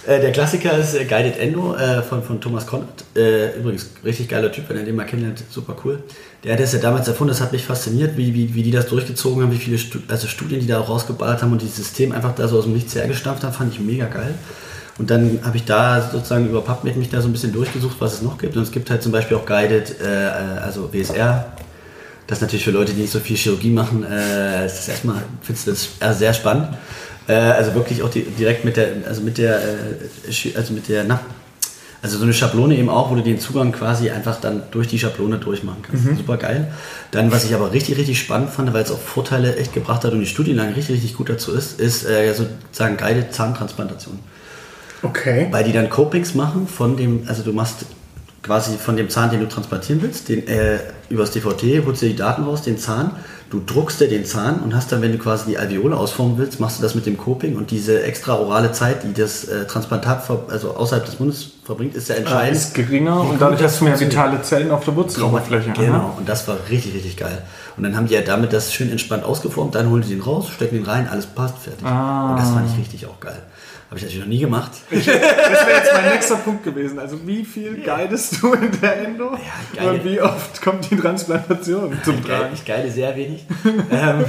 [0.06, 3.04] äh, der Klassiker ist äh, Guided Endo äh, von, von Thomas Conrad.
[3.14, 6.02] Äh, übrigens, richtig geiler Typ, wenn ihr den mal kennenlernt, super cool.
[6.42, 8.86] Der hat das ja damals erfunden, das hat mich fasziniert, wie, wie, wie die das
[8.86, 12.34] durchgezogen haben, wie viele Stu also Studien die da rausgeballert haben und dieses System einfach
[12.34, 14.34] da so aus dem Nichts hergestampft haben, fand ich mega geil.
[14.98, 18.14] Und dann habe ich da sozusagen über PubMed mich da so ein bisschen durchgesucht, was
[18.14, 18.56] es noch gibt.
[18.56, 21.52] Und es gibt halt zum Beispiel auch Guided, äh, also WSR,
[22.30, 25.66] das ist natürlich für Leute, die nicht so viel Chirurgie machen, äh, ist erstmal, findest
[25.66, 26.68] du das sehr spannend.
[27.30, 31.04] Äh, also wirklich auch die, direkt mit der, also mit der, äh, also mit der,
[31.04, 31.20] na,
[32.02, 34.98] also so eine Schablone eben auch, wo du den Zugang quasi einfach dann durch die
[34.98, 36.16] Schablone durchmachen kannst.
[36.16, 36.72] Super geil.
[37.10, 40.12] Dann, was ich aber richtig, richtig spannend fand, weil es auch Vorteile echt gebracht hat
[40.12, 44.18] und die Studienlage richtig, richtig gut dazu ist, ist äh, sozusagen Guided Zahntransplantation
[45.02, 45.46] Okay.
[45.50, 47.86] weil die dann Copings machen von dem, also du machst
[48.42, 50.78] quasi von dem Zahn, den du transplantieren willst, den, äh,
[51.08, 53.12] übers DVT, holst dir die Daten raus, den Zahn,
[53.50, 56.60] du druckst dir den Zahn und hast dann, wenn du quasi die Alveole ausformen willst,
[56.60, 60.22] machst du das mit dem Coping und diese extra orale Zeit, die das äh, Transplantat
[60.48, 62.56] also außerhalb des Mundes verbringt, ist ja Ah, entscheidend.
[62.56, 65.70] ist geringer und dadurch hast du mehr vitale Zellen auf der Wurzeloberfläche.
[65.70, 65.82] Aha.
[65.82, 67.42] Genau, und das war richtig, richtig geil.
[67.76, 70.48] Und dann haben die ja damit das schön entspannt ausgeformt, dann holen die den raus,
[70.54, 71.84] stecken den rein, alles passt, fertig.
[71.84, 72.30] Ah.
[72.30, 73.42] Und das fand ich richtig auch geil.
[73.90, 74.70] Habe ich natürlich noch nie gemacht.
[74.90, 77.00] Das wäre jetzt mein nächster Punkt gewesen.
[77.00, 79.36] Also wie viel guidest du in der Endo?
[79.74, 82.50] geile- und wie oft kommt die Transplantation zum Tragen?
[82.54, 83.44] ich geile sehr wenig.
[83.90, 84.24] ähm,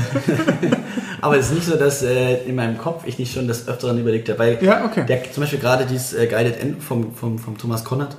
[1.21, 3.99] aber es ist nicht so, dass äh, in meinem Kopf ich nicht schon das Öfteren
[3.99, 4.39] überlegt habe.
[4.39, 5.05] Weil Ja, okay.
[5.05, 8.17] der, zum Beispiel gerade dieses äh, Guided End vom, vom, vom Thomas Konrad,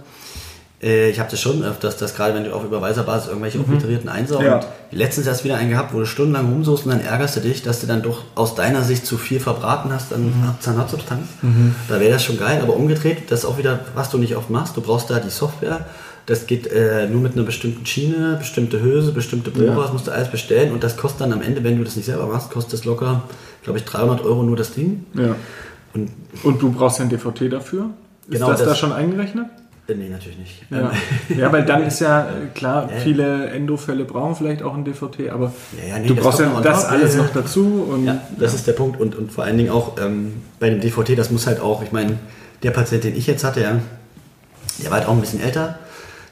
[0.83, 4.43] äh, ich habe das schon öfters, dass gerade wenn du auf Überweiserbasis irgendwelche obliterierten einsaugst.
[4.43, 4.47] Mhm.
[4.49, 4.57] Ja.
[4.57, 7.63] Und letztens erst wieder einen gehabt, wo du stundenlang rumsuchst und dann ärgerst du dich,
[7.63, 10.55] dass du dann doch aus deiner Sicht zu viel verbraten hast an Mhm.
[10.61, 11.27] Zahnarztsubstanz.
[11.89, 14.51] Da wäre das schon geil, aber umgedreht, das ist auch wieder, was du nicht oft
[14.51, 14.77] machst.
[14.77, 15.87] Du brauchst da die Software.
[16.27, 20.13] Das geht äh, nur mit einer bestimmten Schiene, bestimmte Hülse, bestimmte Bohrer, das musst du
[20.13, 22.75] alles bestellen und das kostet dann am Ende, wenn du das nicht selber machst, kostet
[22.75, 23.23] es locker,
[23.65, 25.05] glaube ich, 300 Euro nur das Ding.
[25.15, 25.35] Ja.
[25.95, 26.11] Und
[26.45, 27.87] Und du brauchst ja ein DVT dafür?
[28.29, 29.47] Ist Genau, das, da das- schon eingerechnet?
[29.89, 30.63] Äh, nee, natürlich nicht.
[30.71, 30.93] Ja.
[31.37, 35.31] Ja, weil dann ist ja äh, klar, Ja, viele Endofälle brauchen vielleicht auch ein DVT,
[35.31, 35.53] aber
[35.89, 37.89] Ja, nee, du brauchst ja das alles noch dazu.
[37.91, 39.01] Und Ja, das ist der Punkt.
[39.01, 41.93] Und, und vor allen Dingen auch ähm, bei dem DVT, das muss halt auch, ich
[41.93, 42.19] meine,
[42.63, 45.79] der Patient, den ich jetzt hatte, der war halt auch ein bisschen älter.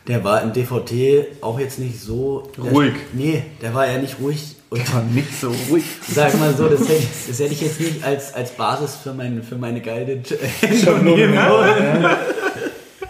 [0.07, 2.95] Der war im DVT auch jetzt nicht so Ruhig.
[3.13, 4.57] nee, der war ja nicht ruhig.
[4.71, 5.85] Und war nicht so ruhig.
[6.09, 9.43] sag mal so, das hätte, das hätte ich jetzt nicht als, als Basis für, mein,
[9.43, 10.27] für meine Guided
[10.85, 11.47] Schon nehmen ne?
[11.49, 12.17] wollen.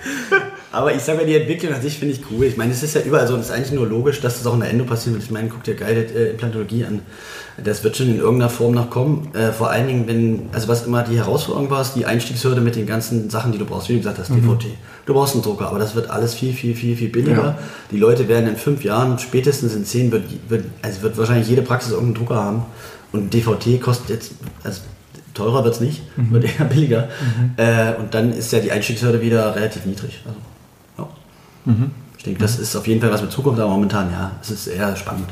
[0.72, 2.44] Aber ich sage mal, die Entwicklung an sich finde ich cool.
[2.44, 4.46] Ich meine, es ist ja überall so, und es ist eigentlich nur logisch, dass das
[4.46, 5.24] auch in der Endo passieren wird.
[5.24, 7.00] Ich meine, guck dir Guided äh, Implantologie an.
[7.62, 9.34] Das wird schon in irgendeiner Form noch kommen.
[9.34, 12.76] Äh, vor allen Dingen, wenn, also was immer die Herausforderung war, ist die Einstiegshürde mit
[12.76, 13.88] den ganzen Sachen, die du brauchst.
[13.88, 14.66] Wie du gesagt hast, DVT.
[15.06, 17.42] Du brauchst einen Drucker, aber das wird alles viel, viel, viel, viel billiger.
[17.42, 17.58] Ja.
[17.90, 21.62] Die Leute werden in fünf Jahren, spätestens in zehn, wird, wird, also wird wahrscheinlich jede
[21.62, 22.62] Praxis irgendeinen Drucker haben.
[23.12, 24.32] Und DVT kostet jetzt,
[24.62, 24.82] also
[25.34, 27.08] teurer wird es nicht, wird eher billiger.
[27.56, 30.20] Äh, und dann ist ja die Einstiegshürde wieder relativ niedrig.
[30.26, 30.38] Also,
[30.98, 31.08] ja.
[32.18, 34.66] Ich denke, das ist auf jeden Fall was mit Zukunft, aber momentan ja, es ist
[34.66, 35.28] eher spannend.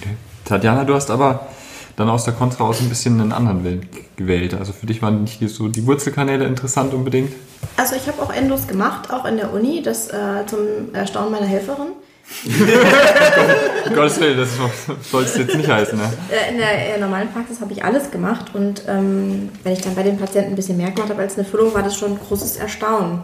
[0.00, 0.16] Okay.
[0.44, 1.48] Tatjana, du hast aber
[1.96, 4.54] dann aus der Kontra aus ein bisschen einen anderen Weg gewählt.
[4.54, 7.32] Also für dich waren nicht so die Wurzelkanäle interessant unbedingt.
[7.76, 11.46] Also ich habe auch Endos gemacht, auch in der Uni, das äh, zum Erstaunen meiner
[11.46, 11.88] Helferin.
[12.44, 14.50] Um Gottes Willen, das
[15.10, 15.98] soll es jetzt nicht heißen.
[15.98, 16.12] Ne?
[16.30, 20.02] Äh, in der normalen Praxis habe ich alles gemacht und ähm, wenn ich dann bei
[20.02, 22.56] den Patienten ein bisschen mehr gemacht habe als eine Füllung, war das schon ein großes
[22.56, 23.22] Erstaunen.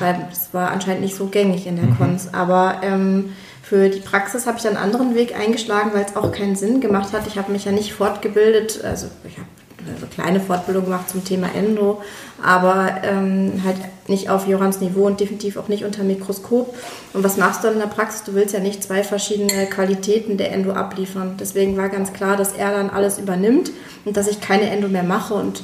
[0.00, 2.34] Weil es war anscheinend nicht so gängig in der Cons.
[2.34, 6.32] Aber ähm, für die Praxis habe ich dann einen anderen Weg eingeschlagen, weil es auch
[6.32, 7.26] keinen Sinn gemacht hat.
[7.26, 9.46] Ich habe mich ja nicht fortgebildet, also ich habe
[10.00, 12.02] so kleine Fortbildung gemacht zum Thema Endo,
[12.42, 13.76] aber ähm, halt
[14.08, 16.74] nicht auf Jorans Niveau und definitiv auch nicht unter Mikroskop.
[17.12, 18.24] Und was machst du dann in der Praxis?
[18.24, 21.36] Du willst ja nicht zwei verschiedene Qualitäten der Endo abliefern.
[21.38, 23.70] Deswegen war ganz klar, dass er dann alles übernimmt
[24.04, 25.34] und dass ich keine Endo mehr mache.
[25.34, 25.62] Und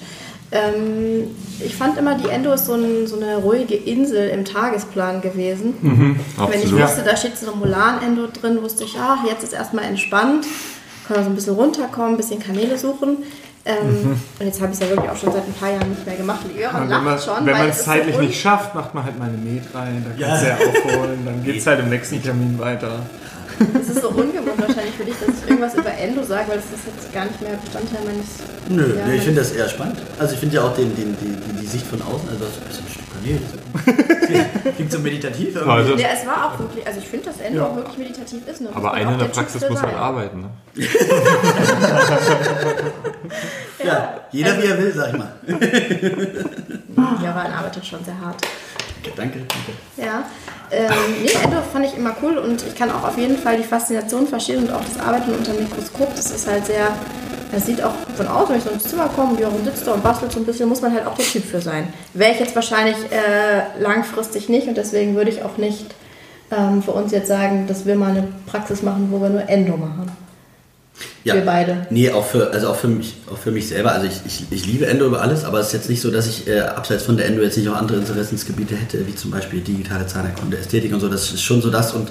[0.52, 1.28] ähm,
[1.64, 5.74] ich fand immer, die Endo ist so, ein, so eine ruhige Insel im Tagesplan gewesen.
[6.48, 9.84] Wenn ich wusste, da steht so ein Molan-Endo drin, wusste ich, ah, jetzt ist erstmal
[9.84, 10.46] entspannt,
[11.06, 13.18] kann man so ein bisschen runterkommen, ein bisschen Kanäle suchen.
[13.66, 16.06] Ähm, Und jetzt habe ich es ja wirklich auch schon seit ein paar Jahren nicht
[16.06, 16.40] mehr gemacht.
[16.44, 18.94] Und Und wenn man lacht schon, wenn man es so zeitlich un- nicht schafft, macht
[18.94, 21.80] man halt mal eine Met rein, dann kannst du ja aufholen, dann geht es halt
[21.80, 23.00] im nächsten Termin weiter.
[23.78, 26.64] Es ist so ungewohnt wahrscheinlich für dich, dass ich irgendwas über Endo sage, weil das
[26.72, 28.26] ist jetzt gar nicht mehr Bestandteil meines.
[28.70, 29.98] Nö, ja, nee, ich finde das eher spannend.
[30.18, 32.56] Also ich finde ja auch den, den, die, die, die Sicht von außen, also das
[32.56, 33.40] ist ein bisschen Stück nee.
[34.76, 35.70] Klingt so meditativ irgendwie.
[35.70, 38.60] Also, Ja, es war auch wirklich, also ich finde, dass Endo auch wirklich meditativ ist.
[38.60, 40.40] Nur muss aber einer in der Praxis muss halt arbeiten.
[40.42, 40.50] Ne?
[43.84, 45.32] Ja, jeder wie er will, sag ich mal.
[47.22, 48.36] Javan arbeitet schon sehr hart.
[49.16, 49.72] Danke, danke.
[49.96, 50.24] Ja,
[50.70, 50.92] ähm,
[51.22, 54.26] nee, Endo fand ich immer cool und ich kann auch auf jeden Fall die Faszination
[54.26, 56.88] verstehen und auch das Arbeiten unter dem Mikroskop, das ist halt sehr,
[57.52, 60.02] das sieht auch von außen, wenn ich so ins Zimmer komme, Björn sitzt da und
[60.02, 61.92] bastelt so ein bisschen, muss man halt auch der Typ für sein.
[62.14, 65.86] Wäre ich jetzt wahrscheinlich äh, langfristig nicht und deswegen würde ich auch nicht
[66.50, 69.76] ähm, für uns jetzt sagen, dass wir mal eine Praxis machen, wo wir nur Endo
[69.76, 70.10] machen.
[71.24, 71.34] Ja.
[71.34, 71.86] Wir beide.
[71.90, 73.92] Nee, auch für, also auch für mich, auch für mich selber.
[73.92, 76.26] Also ich, ich, ich liebe Endo über alles, aber es ist jetzt nicht so, dass
[76.26, 79.60] ich äh, abseits von der Endo jetzt nicht auch andere Interessensgebiete hätte, wie zum Beispiel
[79.60, 81.08] digitale Zahnerkunde, Ästhetik und so.
[81.08, 82.08] Das ist schon so das und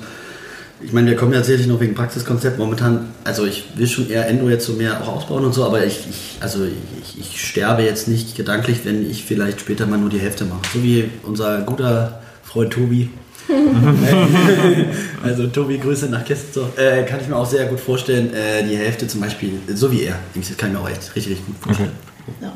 [0.82, 3.10] ich meine, wir kommen ja sicherlich noch wegen Praxiskonzept momentan.
[3.24, 6.08] Also ich will schon eher Endo jetzt so mehr auch ausbauen und so, aber ich,
[6.10, 10.20] ich also ich, ich sterbe jetzt nicht gedanklich, wenn ich vielleicht später mal nur die
[10.20, 10.62] Hälfte mache.
[10.74, 13.10] So wie unser guter Freund Tobi.
[15.24, 16.78] also Tobi, Grüße nach Kesselsdorf.
[16.78, 20.04] Äh, kann ich mir auch sehr gut vorstellen, äh, die Hälfte zum Beispiel, so wie
[20.04, 20.20] er.
[20.36, 21.92] Das kann ich mir auch echt richtig, richtig gut vorstellen.
[22.42, 22.54] Ja.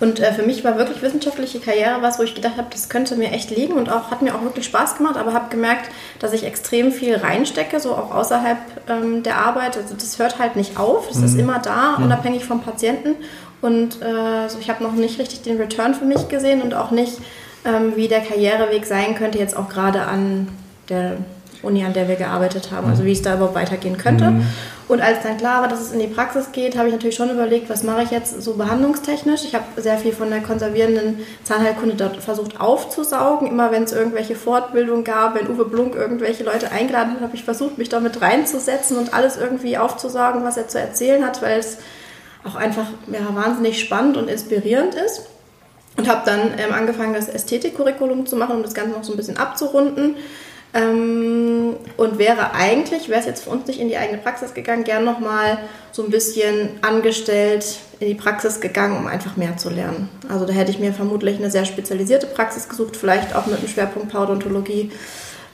[0.00, 3.16] Und äh, für mich war wirklich wissenschaftliche Karriere was, wo ich gedacht habe, das könnte
[3.16, 6.32] mir echt liegen und auch hat mir auch wirklich Spaß gemacht, aber habe gemerkt, dass
[6.32, 9.76] ich extrem viel reinstecke, so auch außerhalb ähm, der Arbeit.
[9.76, 13.16] Also das hört halt nicht auf, das ist immer da, unabhängig vom Patienten.
[13.62, 16.90] Und äh, so, ich habe noch nicht richtig den Return für mich gesehen und auch
[16.90, 17.18] nicht,
[17.64, 20.48] ähm, wie der Karriereweg sein könnte, jetzt auch gerade an
[20.90, 21.16] der
[21.64, 24.32] Uni, an der wir gearbeitet haben, also wie es da überhaupt weitergehen könnte.
[24.86, 27.30] Und als dann klar war, dass es in die Praxis geht, habe ich natürlich schon
[27.30, 29.44] überlegt, was mache ich jetzt so behandlungstechnisch.
[29.44, 33.48] Ich habe sehr viel von der konservierenden Zahnheilkunde dort versucht aufzusaugen.
[33.48, 37.44] Immer wenn es irgendwelche Fortbildungen gab, wenn Uwe Blunk irgendwelche Leute eingeladen hat, habe ich
[37.44, 41.78] versucht, mich damit reinzusetzen und alles irgendwie aufzusaugen, was er zu erzählen hat, weil es
[42.44, 45.26] auch einfach ja, wahnsinnig spannend und inspirierend ist.
[45.96, 49.16] Und habe dann ähm, angefangen, das Ästhetikcurriculum zu machen, um das Ganze noch so ein
[49.16, 50.16] bisschen abzurunden.
[50.74, 54.82] Ähm, und wäre eigentlich, wäre es jetzt für uns nicht in die eigene Praxis gegangen,
[54.82, 55.58] gern nochmal
[55.92, 60.08] so ein bisschen angestellt in die Praxis gegangen, um einfach mehr zu lernen.
[60.28, 63.68] Also da hätte ich mir vermutlich eine sehr spezialisierte Praxis gesucht, vielleicht auch mit einem
[63.68, 64.90] Schwerpunkt Parodontologie.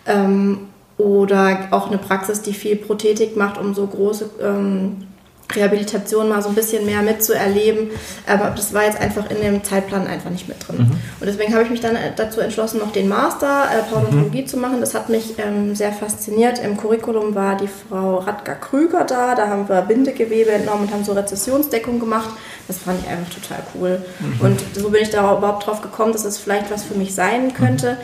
[0.07, 5.07] Ähm, oder auch eine Praxis, die viel Prothetik macht, um so große ähm,
[5.55, 7.91] Rehabilitation mal so ein bisschen mehr mitzuerleben.
[8.27, 10.79] Aber das war jetzt einfach in dem Zeitplan einfach nicht mit drin.
[11.21, 14.57] Und deswegen habe ich mich dann äh, dazu entschlossen, noch den Master äh, Parodontologie zu
[14.57, 14.81] machen.
[14.81, 16.59] Das hat mich ähm, sehr fasziniert.
[16.59, 19.35] Im Curriculum war die Frau Radka Krüger da.
[19.35, 22.31] Da haben wir Bindegewebe entnommen und haben so Rezessionsdeckung gemacht.
[22.69, 24.03] Das fand ich einfach total cool.
[24.41, 27.53] Und so bin ich da überhaupt drauf gekommen, dass es vielleicht was für mich sein
[27.53, 27.97] könnte.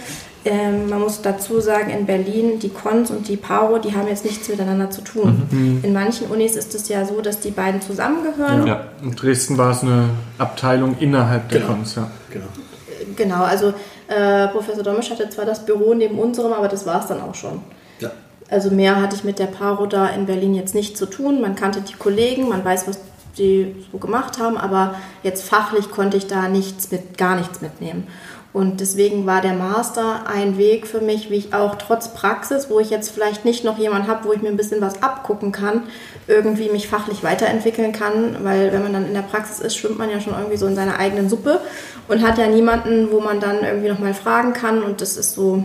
[0.46, 4.24] Ähm, man muss dazu sagen, in Berlin, die Cons und die Paro, die haben jetzt
[4.24, 5.80] nichts miteinander zu tun.
[5.82, 8.64] In manchen Unis ist es ja so, dass die beiden zusammengehören.
[8.64, 8.84] Ja.
[9.02, 11.72] In Dresden war es eine Abteilung innerhalb der Genau.
[11.72, 12.08] Cons, ja.
[12.30, 12.46] Genau.
[13.16, 13.74] Genau, also
[14.08, 17.34] äh, Professor Domisch hatte zwar das Büro neben unserem, aber das war es dann auch
[17.34, 17.60] schon.
[17.98, 18.10] Ja.
[18.48, 21.40] Also mehr hatte ich mit der Paro da in Berlin jetzt nicht zu tun.
[21.40, 23.00] Man kannte die Kollegen, man weiß, was
[23.36, 28.06] die so gemacht haben, aber jetzt fachlich konnte ich da nichts mit, gar nichts mitnehmen.
[28.56, 32.80] Und deswegen war der Master ein Weg für mich, wie ich auch trotz Praxis, wo
[32.80, 35.82] ich jetzt vielleicht nicht noch jemanden habe, wo ich mir ein bisschen was abgucken kann,
[36.26, 40.08] irgendwie mich fachlich weiterentwickeln kann, weil wenn man dann in der Praxis ist, schwimmt man
[40.08, 41.60] ja schon irgendwie so in seiner eigenen Suppe
[42.08, 45.62] und hat ja niemanden, wo man dann irgendwie nochmal fragen kann und das ist so,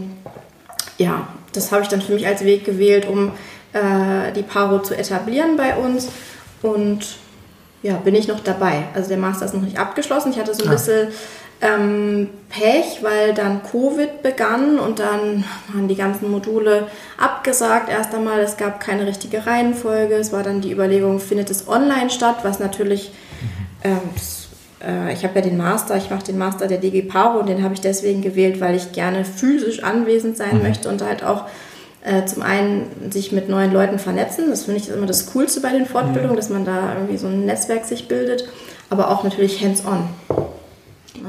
[0.98, 3.32] ja, das habe ich dann für mich als Weg gewählt, um
[3.72, 6.10] äh, die Paro zu etablieren bei uns.
[6.62, 7.16] Und
[7.84, 8.84] ja, bin ich noch dabei.
[8.94, 10.34] Also der Master ist noch nicht abgeschlossen.
[10.34, 11.08] Ich hatte so ein bisschen
[11.62, 16.88] ähm, Pech, weil dann Covid begann und dann waren die ganzen Module
[17.18, 17.90] abgesagt.
[17.90, 20.16] Erst einmal, es gab keine richtige Reihenfolge.
[20.16, 23.12] Es war dann die Überlegung, findet es online statt, was natürlich
[23.84, 24.50] ähm, das,
[24.84, 27.64] äh, ich habe ja den Master, ich mache den Master der DG Paro und den
[27.64, 31.46] habe ich deswegen gewählt, weil ich gerne physisch anwesend sein möchte und halt auch
[32.04, 34.50] äh, zum einen sich mit neuen Leuten vernetzen.
[34.50, 37.46] Das finde ich immer das Coolste bei den Fortbildungen, dass man da irgendwie so ein
[37.46, 38.48] Netzwerk sich bildet,
[38.90, 40.10] aber auch natürlich hands-on.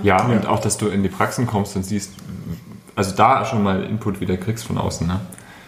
[0.02, 2.12] Ja, und auch, dass du in die Praxen kommst und siehst,
[2.94, 5.06] also da schon mal Input wieder kriegst von außen.
[5.06, 5.20] Ne?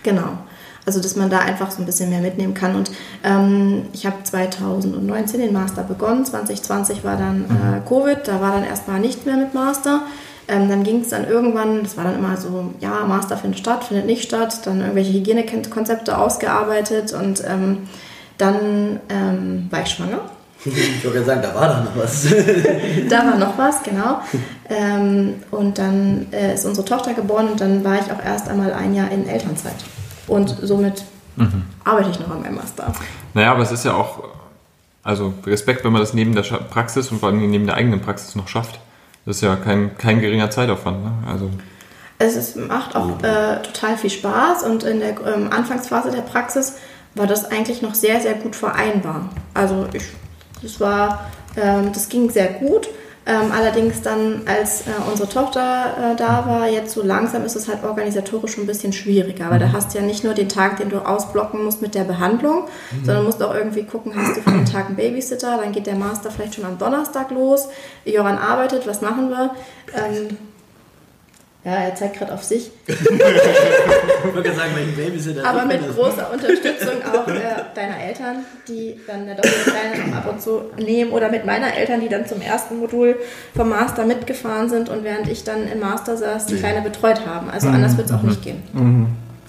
[0.02, 0.38] Genau.
[0.86, 2.76] Also, dass man da einfach so ein bisschen mehr mitnehmen kann.
[2.76, 2.90] Und
[3.24, 6.26] ähm, ich habe 2019 den Master begonnen.
[6.26, 8.18] 2020 war dann äh, Covid.
[8.28, 10.02] Da war dann erstmal nicht mehr mit Master.
[10.46, 13.84] Ähm, dann ging es dann irgendwann, das war dann immer so, ja, Master findet statt,
[13.84, 14.66] findet nicht statt.
[14.66, 17.14] Dann irgendwelche Hygienekonzepte ausgearbeitet.
[17.14, 17.88] Und ähm,
[18.36, 20.20] dann ähm, war ich schwanger.
[20.64, 22.26] Ich wollte sagen, da war doch noch was.
[23.08, 24.20] Da war noch was, genau.
[24.68, 28.72] Ähm, und dann äh, ist unsere Tochter geboren und dann war ich auch erst einmal
[28.72, 29.76] ein Jahr in Elternzeit.
[30.26, 31.04] Und somit
[31.84, 32.92] arbeite ich noch an meinem Master.
[33.34, 34.24] Naja, aber es ist ja auch,
[35.02, 38.36] also Respekt, wenn man das neben der Praxis und vor allem neben der eigenen Praxis
[38.36, 38.78] noch schafft.
[39.26, 41.02] Das ist ja kein, kein geringer Zeitaufwand.
[41.02, 41.12] Ne?
[41.26, 41.50] Also
[42.18, 46.74] Es ist, macht auch äh, total viel Spaß und in der ähm, Anfangsphase der Praxis
[47.14, 49.28] war das eigentlich noch sehr, sehr gut vereinbar.
[49.54, 50.04] Also ich,
[50.64, 52.88] das war, ähm, das ging sehr gut.
[53.26, 57.68] Ähm, allerdings dann, als äh, unsere Tochter äh, da war, jetzt so langsam ist es
[57.68, 60.76] halt organisatorisch schon ein bisschen schwieriger, weil da hast du ja nicht nur den Tag,
[60.76, 62.68] den du ausblocken musst mit der Behandlung,
[63.02, 65.94] sondern musst auch irgendwie gucken, hast du für den Tag einen Babysitter, dann geht der
[65.94, 67.68] Master vielleicht schon am Donnerstag los,
[68.04, 69.54] Joran arbeitet, was machen wir?
[69.94, 70.36] Ähm,
[71.64, 72.70] ja, er zeigt gerade auf sich.
[74.26, 75.94] Ich wollte gerade sagen, welchen Babysitter Aber mit das.
[75.94, 77.40] großer Unterstützung auch äh,
[77.74, 78.36] deiner Eltern,
[78.66, 82.08] die dann der doppelte Kleine noch ab und zu nehmen oder mit meiner Eltern, die
[82.08, 83.16] dann zum ersten Modul
[83.54, 87.50] vom Master mitgefahren sind und während ich dann im Master saß, die Kleine betreut haben.
[87.50, 88.62] Also anders wird es auch nicht gehen.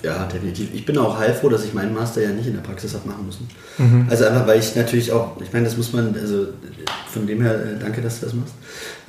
[0.03, 0.69] Ja, definitiv.
[0.73, 3.25] Ich bin auch heilfroh, dass ich meinen Master ja nicht in der Praxis habe machen
[3.25, 3.47] müssen.
[4.09, 6.47] Also einfach, weil ich natürlich auch, ich meine, das muss man, also
[7.11, 8.53] von dem her, äh, danke, dass du das machst.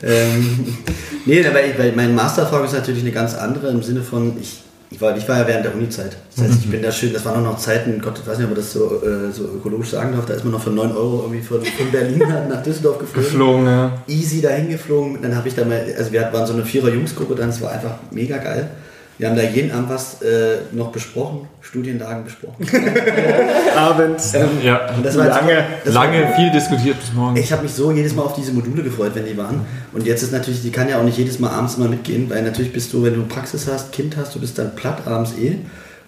[0.03, 0.76] Ähm,
[1.26, 5.01] nee, weil, weil meine Mastererfahrung ist natürlich eine ganz andere im Sinne von, ich, ich,
[5.01, 6.16] war, ich war ja während der Uni-Zeit.
[6.34, 8.45] Das heißt, ich bin da schön, das waren auch noch Zeiten, Gott, ich weiß nicht,
[8.45, 10.93] ob man das so, äh, so ökologisch sagen darf, da ist man noch für 9
[10.93, 14.03] Euro irgendwie von, von Berlin nach Düsseldorf geflogen geflogen, ja.
[14.07, 15.18] easy dahin geflogen.
[15.20, 17.97] Dann habe ich da mal, also wir waren so eine Vierer-Jungsgruppe dann, es war einfach
[18.11, 18.70] mega geil.
[19.19, 22.67] Wir haben da jeden Abend was äh, noch besprochen, Studienlagen besprochen.
[23.77, 24.33] Abends.
[24.62, 24.91] ja.
[24.95, 27.37] Und das war Lange, das war- Lange, viel diskutiert bis morgen.
[27.37, 29.64] Ich habe mich so jedes Mal auf diese Module gefreut, wenn die waren.
[29.93, 32.43] Und jetzt ist natürlich, die kann ja auch nicht jedes Mal abends immer mitgehen, weil
[32.43, 35.57] natürlich bist du, wenn du Praxis hast, Kind hast, du bist dann platt abends eh.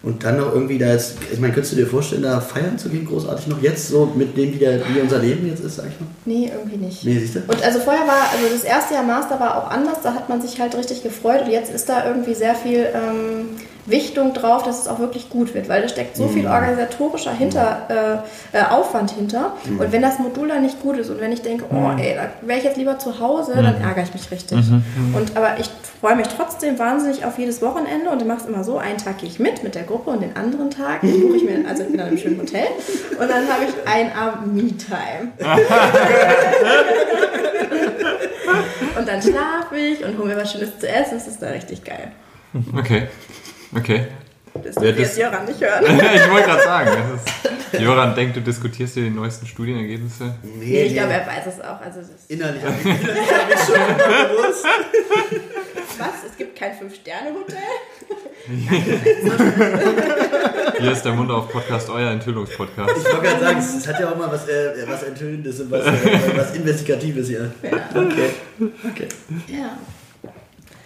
[0.02, 2.88] Und dann noch irgendwie da jetzt, ich meine, könntest du dir vorstellen, da feiern zu
[2.88, 5.86] gehen, großartig noch jetzt, so mit dem, wie, der, wie unser Leben jetzt ist, sag
[5.86, 6.06] ich mal?
[6.24, 7.04] Nee, irgendwie nicht.
[7.04, 7.40] Nee, siehst du?
[7.40, 10.40] Und also vorher war, also das erste Jahr Master war auch anders, da hat man
[10.40, 13.48] sich halt richtig gefreut und jetzt ist da irgendwie sehr viel ähm,
[13.90, 18.22] Wichtung drauf, dass es auch wirklich gut wird, weil da steckt so viel organisatorischer hinter,
[18.52, 21.42] äh, äh, Aufwand hinter und wenn das Modul dann nicht gut ist und wenn ich
[21.42, 24.58] denke, oh ey, da wäre ich jetzt lieber zu Hause, dann ärgere ich mich richtig.
[25.14, 25.70] Und aber ich
[26.00, 29.28] freue mich trotzdem wahnsinnig auf jedes Wochenende und du machst immer so, einen Tag gehe
[29.28, 31.98] ich mit, mit der Gruppe und den anderen Tag buche ich mir, also ich bin
[31.98, 32.66] dann im schönen Hotel
[33.18, 35.32] und dann habe ich einen Abend Me-Time.
[38.98, 41.14] Und dann schlafe ich und hole mir was Schönes zu essen.
[41.14, 42.10] Das ist da richtig geil.
[42.76, 43.08] Okay.
[43.74, 44.06] Okay.
[44.64, 45.84] Das Ja, wird das- jetzt Joran nicht hören.
[46.14, 47.20] ich wollte gerade sagen, das
[47.74, 50.34] ist, Joran denkt, du diskutierst hier die neuesten Studienergebnse.
[50.58, 51.78] Nee, ich glaube, er weiß es auch.
[51.80, 54.64] Also das, Innerlich habe ich, innerlich hab ich schon gewusst.
[55.98, 56.24] was?
[56.30, 57.58] Es gibt kein Fünf-Sterne-Hotel?
[60.80, 62.90] Hier ist der Mund auf Podcast, euer Enthüllungspodcast.
[62.96, 65.84] Ich wollte gerade sagen, es, hat ja auch mal was, äh, was Enthüllendes und was,
[65.86, 65.92] äh,
[66.36, 67.52] was Investigatives hier.
[67.62, 68.30] Okay.
[68.88, 69.08] okay.
[69.48, 69.76] Ja.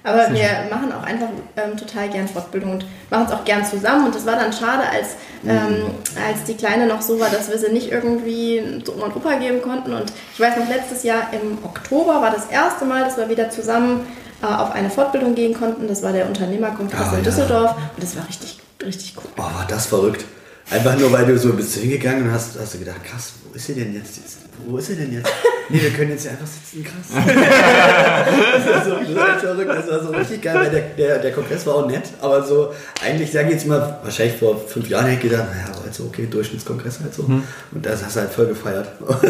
[0.05, 4.07] Aber wir machen auch einfach ähm, total gern Fortbildung und machen es auch gern zusammen.
[4.07, 5.11] Und das war dann schade, als,
[5.47, 5.93] ähm,
[6.29, 9.35] als die Kleine noch so war, dass wir sie nicht irgendwie zu Oma und Opa
[9.37, 9.93] geben konnten.
[9.93, 13.49] Und ich weiß noch, letztes Jahr im Oktober war das erste Mal, dass wir wieder
[13.51, 14.07] zusammen
[14.43, 15.87] äh, auf eine Fortbildung gehen konnten.
[15.87, 17.23] Das war der Unternehmerkongress Ah, in ja.
[17.23, 17.75] Düsseldorf.
[17.95, 19.31] Und das war richtig, richtig cool.
[19.37, 20.25] Boah, war das verrückt.
[20.71, 23.67] Einfach nur, weil du so bist hingegangen und hast, hast du gedacht, krass, wo ist
[23.67, 24.21] sie denn jetzt?
[24.67, 25.29] Wo ist sie denn jetzt?
[25.69, 27.25] Nee, wir können jetzt hier einfach sitzen, krass.
[28.65, 31.67] das war so blöd verrückt, das war so richtig geil, weil der, der, der Kongress
[31.67, 32.73] war auch nett, aber so,
[33.05, 35.97] eigentlich sage ich jetzt mal, wahrscheinlich vor fünf Jahren hätte ich gedacht, naja, war jetzt
[35.97, 37.23] so okay, Durchschnittskongress halt so.
[37.25, 37.45] Und
[37.87, 38.89] das hast du halt voll gefeiert.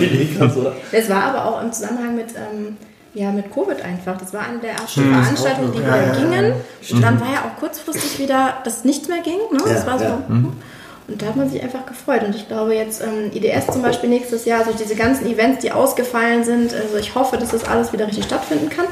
[0.00, 0.72] richtig krass, oder?
[0.92, 2.76] Das war aber auch im Zusammenhang mit, ähm,
[3.14, 4.16] ja, mit Covid einfach.
[4.18, 6.52] Das war eine der ersten Stimmt, Veranstaltungen, die wieder Ja, ja, gingen.
[6.92, 9.38] Und dann war ja auch kurzfristig wieder, dass nichts mehr ging.
[9.52, 9.58] Ne?
[9.64, 10.04] das Ja, war so.
[10.04, 10.22] ja.
[11.10, 12.22] Und da hat man sich einfach gefreut.
[12.22, 15.72] Und ich glaube jetzt ähm, IDS zum Beispiel nächstes Jahr, also diese ganzen Events, die
[15.72, 18.86] ausgefallen sind, also ich hoffe, dass das alles wieder richtig stattfinden kann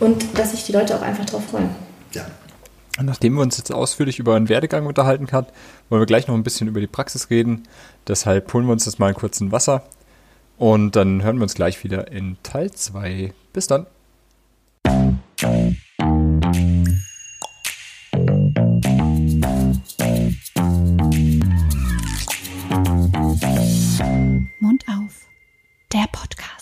[0.00, 1.70] und dass sich die Leute auch einfach drauf freuen.
[2.12, 2.26] Ja.
[2.98, 5.46] Und Nachdem wir uns jetzt ausführlich über einen Werdegang unterhalten haben,
[5.88, 7.68] wollen wir gleich noch ein bisschen über die Praxis reden.
[8.08, 9.84] Deshalb holen wir uns jetzt mal einen kurzen Wasser
[10.58, 13.32] und dann hören wir uns gleich wieder in Teil 2.
[13.52, 13.86] Bis dann.
[24.86, 25.26] und auf.
[25.92, 26.59] Der Podcast.